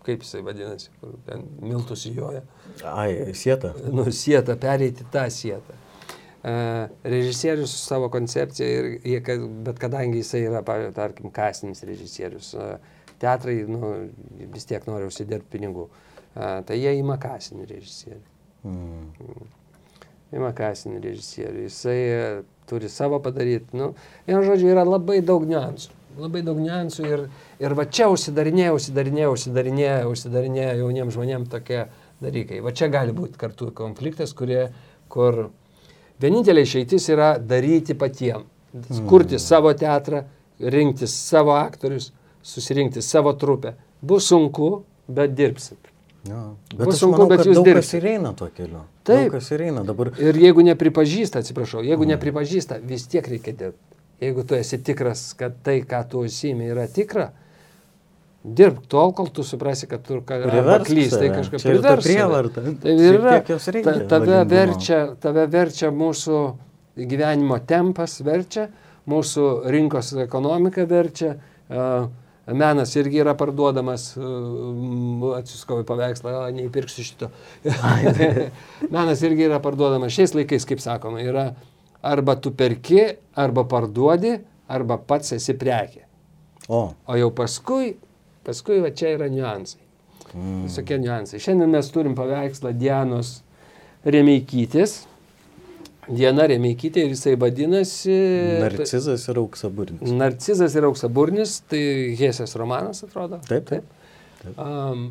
[0.05, 2.43] kaip jisai vadinasi, kur ten miltus įjoja.
[2.91, 3.73] Ai, sieta.
[3.91, 5.81] Nu, sieta, pereiti tą sietą.
[6.45, 10.61] Uh, režisierius su savo koncepcija, ir, jie, bet kadangi jisai yra,
[10.93, 12.75] tarkim, kasinis režisierius, uh,
[13.21, 13.95] teatrai nu,
[14.53, 18.21] vis tiek nori užsidirbti pinigų, uh, tai jie ima kasinį režisierių.
[18.69, 19.49] Mm.
[20.37, 21.99] Ima kasinį režisierių, jisai
[22.69, 23.73] turi savo padaryti.
[23.77, 23.95] Nu,
[24.29, 27.23] vienu žodžiu, yra labai daug niuansų labai daug niuansų ir,
[27.59, 31.85] ir va čia užsidarinėja, užsidarinėja, užsidarinėja, užsidarinėja jauniems žmonėms tokie
[32.23, 32.61] dalykai.
[32.63, 34.67] Va čia gali būti kartu konfliktas, kurie,
[35.11, 35.47] kur
[36.21, 38.51] vienintelė išeitis yra daryti patiems.
[38.75, 39.05] Mm.
[39.07, 40.25] Kurti savo teatrą,
[40.59, 42.09] rinktis savo aktorius,
[42.43, 43.75] susirinkti savo trupę.
[44.03, 45.79] Bus sunku, bet dirbsit.
[46.27, 46.41] Ja,
[46.73, 47.85] bet Bus sunku, manau, bet jūs dirbate.
[47.85, 48.83] Kas ir eina tuo keliu.
[49.05, 49.29] Taip.
[49.29, 50.11] Daug kas ir eina dabar.
[50.19, 52.15] Ir jeigu nepripažįsta, atsiprašau, jeigu mm.
[52.15, 53.99] nepripažįsta, vis tiek reikia dirbti.
[54.23, 57.29] Jeigu tu esi tikras, kad tai, ką tu užsimi, yra tikra,
[58.45, 62.11] Dirbk tol, kol tu suprasi, kad tu klystai kažką priversi.
[62.11, 62.65] Prievarta.
[62.83, 66.41] Tai yra, ta, tave, verčia, tave verčia mūsų
[67.09, 68.67] gyvenimo tempas, verčia,
[69.09, 71.33] mūsų rinkos ekonomika verčia.
[71.65, 72.05] Uh,
[72.45, 74.11] Menas irgi yra parduodamas,
[75.39, 77.31] atsiskovi paveikslą, neįpirksiu šito.
[78.93, 81.47] Menas irgi yra parduodamas šiais laikais, kaip sakoma, yra
[82.05, 83.01] arba tu perki,
[83.33, 84.35] arba parduodi,
[84.69, 86.03] arba pats esi prekė.
[86.69, 86.83] O.
[86.93, 87.95] o jau paskui,
[88.45, 89.81] paskui va čia yra niuansai.
[90.35, 90.61] Mm.
[90.67, 91.41] Visokie niuansai.
[91.43, 93.39] Šiandien mes turim paveikslą Dianos
[94.05, 95.03] Remeikytis
[96.05, 98.15] Diena Remeikytė ir jisai vadinasi...
[98.61, 100.11] Narcizas ir auksaburnis.
[100.13, 101.81] Narcizas ir auksaburnis, tai
[102.19, 103.39] Hesės romanas atrodo.
[103.49, 103.87] Taip, taip.
[104.43, 104.59] taip.
[104.61, 105.07] Um,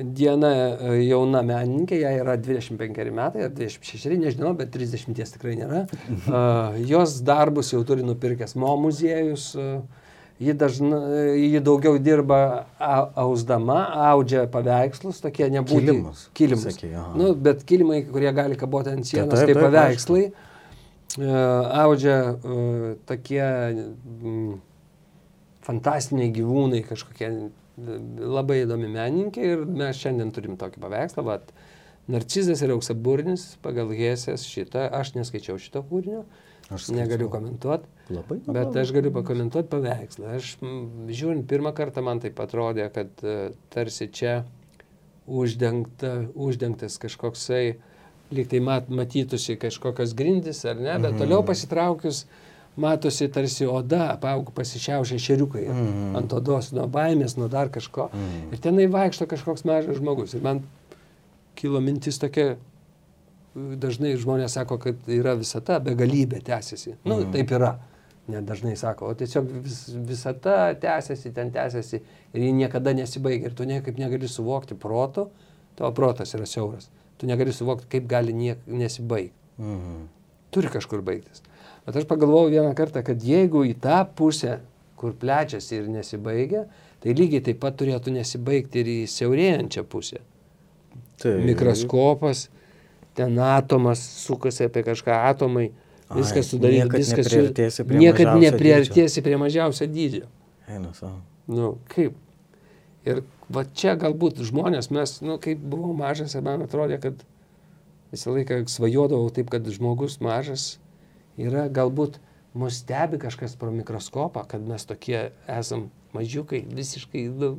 [0.00, 5.86] Diena e, jauna menininkė, jai yra 25 metai ar 26, nežinau, bet 30 tikrai nėra.
[6.30, 9.50] Uh, jos darbus jau turi nupirkęs Mo muziejus.
[9.58, 9.80] Uh,
[10.40, 10.98] ji, dažna,
[11.36, 12.40] ji daugiau dirba
[13.18, 13.80] ausdama,
[14.10, 15.80] audžia paveikslus, tokie nebūtų.
[15.86, 16.26] Kilimus.
[16.36, 16.66] Kilimus.
[16.70, 20.24] Sakė, nu, bet kilimai, kurie gali kaboti ant sienos, tai, taip, tai paveikslai.
[21.18, 21.26] Uh,
[21.82, 23.42] audžia uh, tokie
[25.66, 27.32] fantastiniai gyvūnai, kažkokie
[28.20, 31.26] labai įdomi menininkė ir mes šiandien turim tokį paveikslą.
[31.26, 31.52] Vat,
[32.10, 36.24] Narcizas ir auksaburnis pagal Hesės šitą, aš neskaičiau šito kūrinio,
[36.74, 37.88] aš negaliu komentuoti.
[38.10, 38.40] Labai.
[38.50, 40.34] Bet aš galiu pakomentuoti paveikslą.
[40.38, 40.56] Aš
[41.10, 44.40] žiūrint pirmą kartą man tai atrodė, kad uh, tarsi čia
[45.30, 47.64] uždengta, uždengtas kažkoksai,
[48.34, 51.20] lyg tai mat, matytųsi kažkokios grindis ar ne, bet mhm.
[51.22, 52.24] toliau pasitraukius
[52.80, 56.12] matosi tarsi oda, apaugų pasišiaušę šeriukai mm.
[56.20, 58.08] ant odos, nuo baimės, nuo dar kažko.
[58.14, 58.52] Mm.
[58.54, 60.36] Ir tenai vaikšto kažkoks mažas žmogus.
[60.36, 60.62] Ir man
[61.58, 62.54] kilo mintis tokia,
[63.54, 66.96] dažnai žmonės sako, kad yra visata, begalybė tęsiasi.
[67.02, 67.32] Na, nu, mm.
[67.34, 67.74] taip yra
[68.30, 73.56] net dažnai sako, o tiesiog vis, visata tęsiasi, ten tęsiasi ir ji niekada nesibaigia ir
[73.58, 75.28] tu niekaip negali suvokti proto,
[75.78, 79.34] tavo protas yra siauras, tu negali suvokti, kaip gali niek, nesibaigti.
[79.58, 80.04] Mhm.
[80.54, 81.42] Turi kažkur baigtis.
[81.86, 84.58] Bet aš pagalvojau vieną kartą, kad jeigu į tą pusę,
[85.00, 86.64] kur plečiasi ir nesibaigia,
[87.00, 90.20] tai lygiai taip pat turėtų nesibaigti ir į siaurėjančią pusę.
[91.20, 91.36] Tai...
[91.46, 92.48] Mikroskopas,
[93.14, 95.70] ten atomas sukasi apie kažką, atomai
[96.14, 100.26] viskas sudaryta, niekad viskas prie, niekad nepriartėsi prie mažiausio dydžio.
[100.70, 101.20] Eina savo.
[101.50, 102.16] Nu, kaip?
[103.08, 107.22] Ir va čia galbūt žmonės, mes, nu, kaip buvau mažas, man atrodė, kad
[108.12, 110.74] visą laiką svajodavau taip, kad žmogus mažas
[111.40, 112.18] yra galbūt
[112.58, 117.52] mus stebi kažkas pro mikroskopą, kad mes tokie esam mažiukai, visiškai, nu,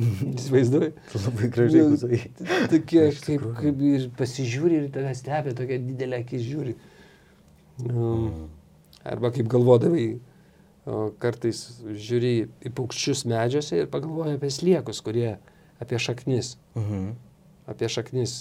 [0.00, 0.92] įsivaizduoju.
[1.26, 2.48] Labai gražiai nu, pasakai.
[2.72, 6.74] Tokie, kaip, kaip ir pasižiūri ir tave stebi, tokia didelė akis žiūri.
[7.84, 8.48] Mm.
[9.10, 10.08] Arba kaip galvodavai,
[11.20, 12.32] kartais žiūri
[12.64, 15.36] į paukščius medžiuose ir pagalvoji apie sliekus, kurie
[15.80, 17.12] apie šaknis, mhm.
[17.70, 18.34] apie šaknis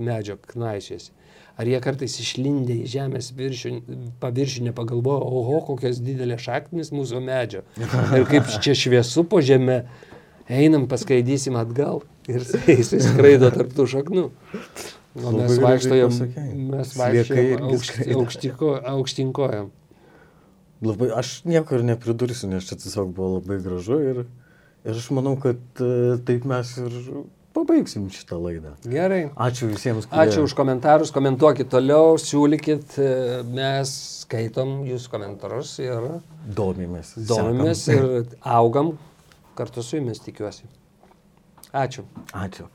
[0.00, 1.12] medžio knaišėsi.
[1.60, 3.72] Ar jie kartais išlindė į žemės viršių,
[4.22, 7.60] paviršių nepagalvojo, oho, kokios didelės šaknis mūsų medžio.
[8.16, 9.82] Ir kaip čia šviesu po žemė,
[10.48, 14.26] einam, paskaidysim atgal ir jis skraido tarp tų šaknų.
[15.12, 16.14] O mes vaikštojom,
[16.72, 17.66] mes vaikštojom
[18.16, 19.68] aukštiko, aukštinkojam.
[20.82, 24.24] Labai, aš nieko ir nepridursiu, nes čia tiesiog buvo labai gražu ir,
[24.82, 26.96] ir aš manau, kad uh, taip mes ir
[27.52, 28.72] pabaigsim šitą laidą.
[28.88, 29.26] Gerai.
[29.36, 30.08] Ačiū visiems.
[30.08, 30.24] Kurie...
[30.24, 33.12] Ačiū už komentarus, komentuokit toliau, siūlykit, e,
[33.52, 33.92] mes
[34.24, 36.08] skaitom jūsų komentarus ir
[36.56, 37.14] domimės.
[37.28, 38.08] Domimės sekam.
[38.08, 38.94] ir augam
[39.54, 40.68] kartu su jumis, tikiuosi.
[41.72, 42.04] Ačiū.
[42.32, 42.68] Ačiū.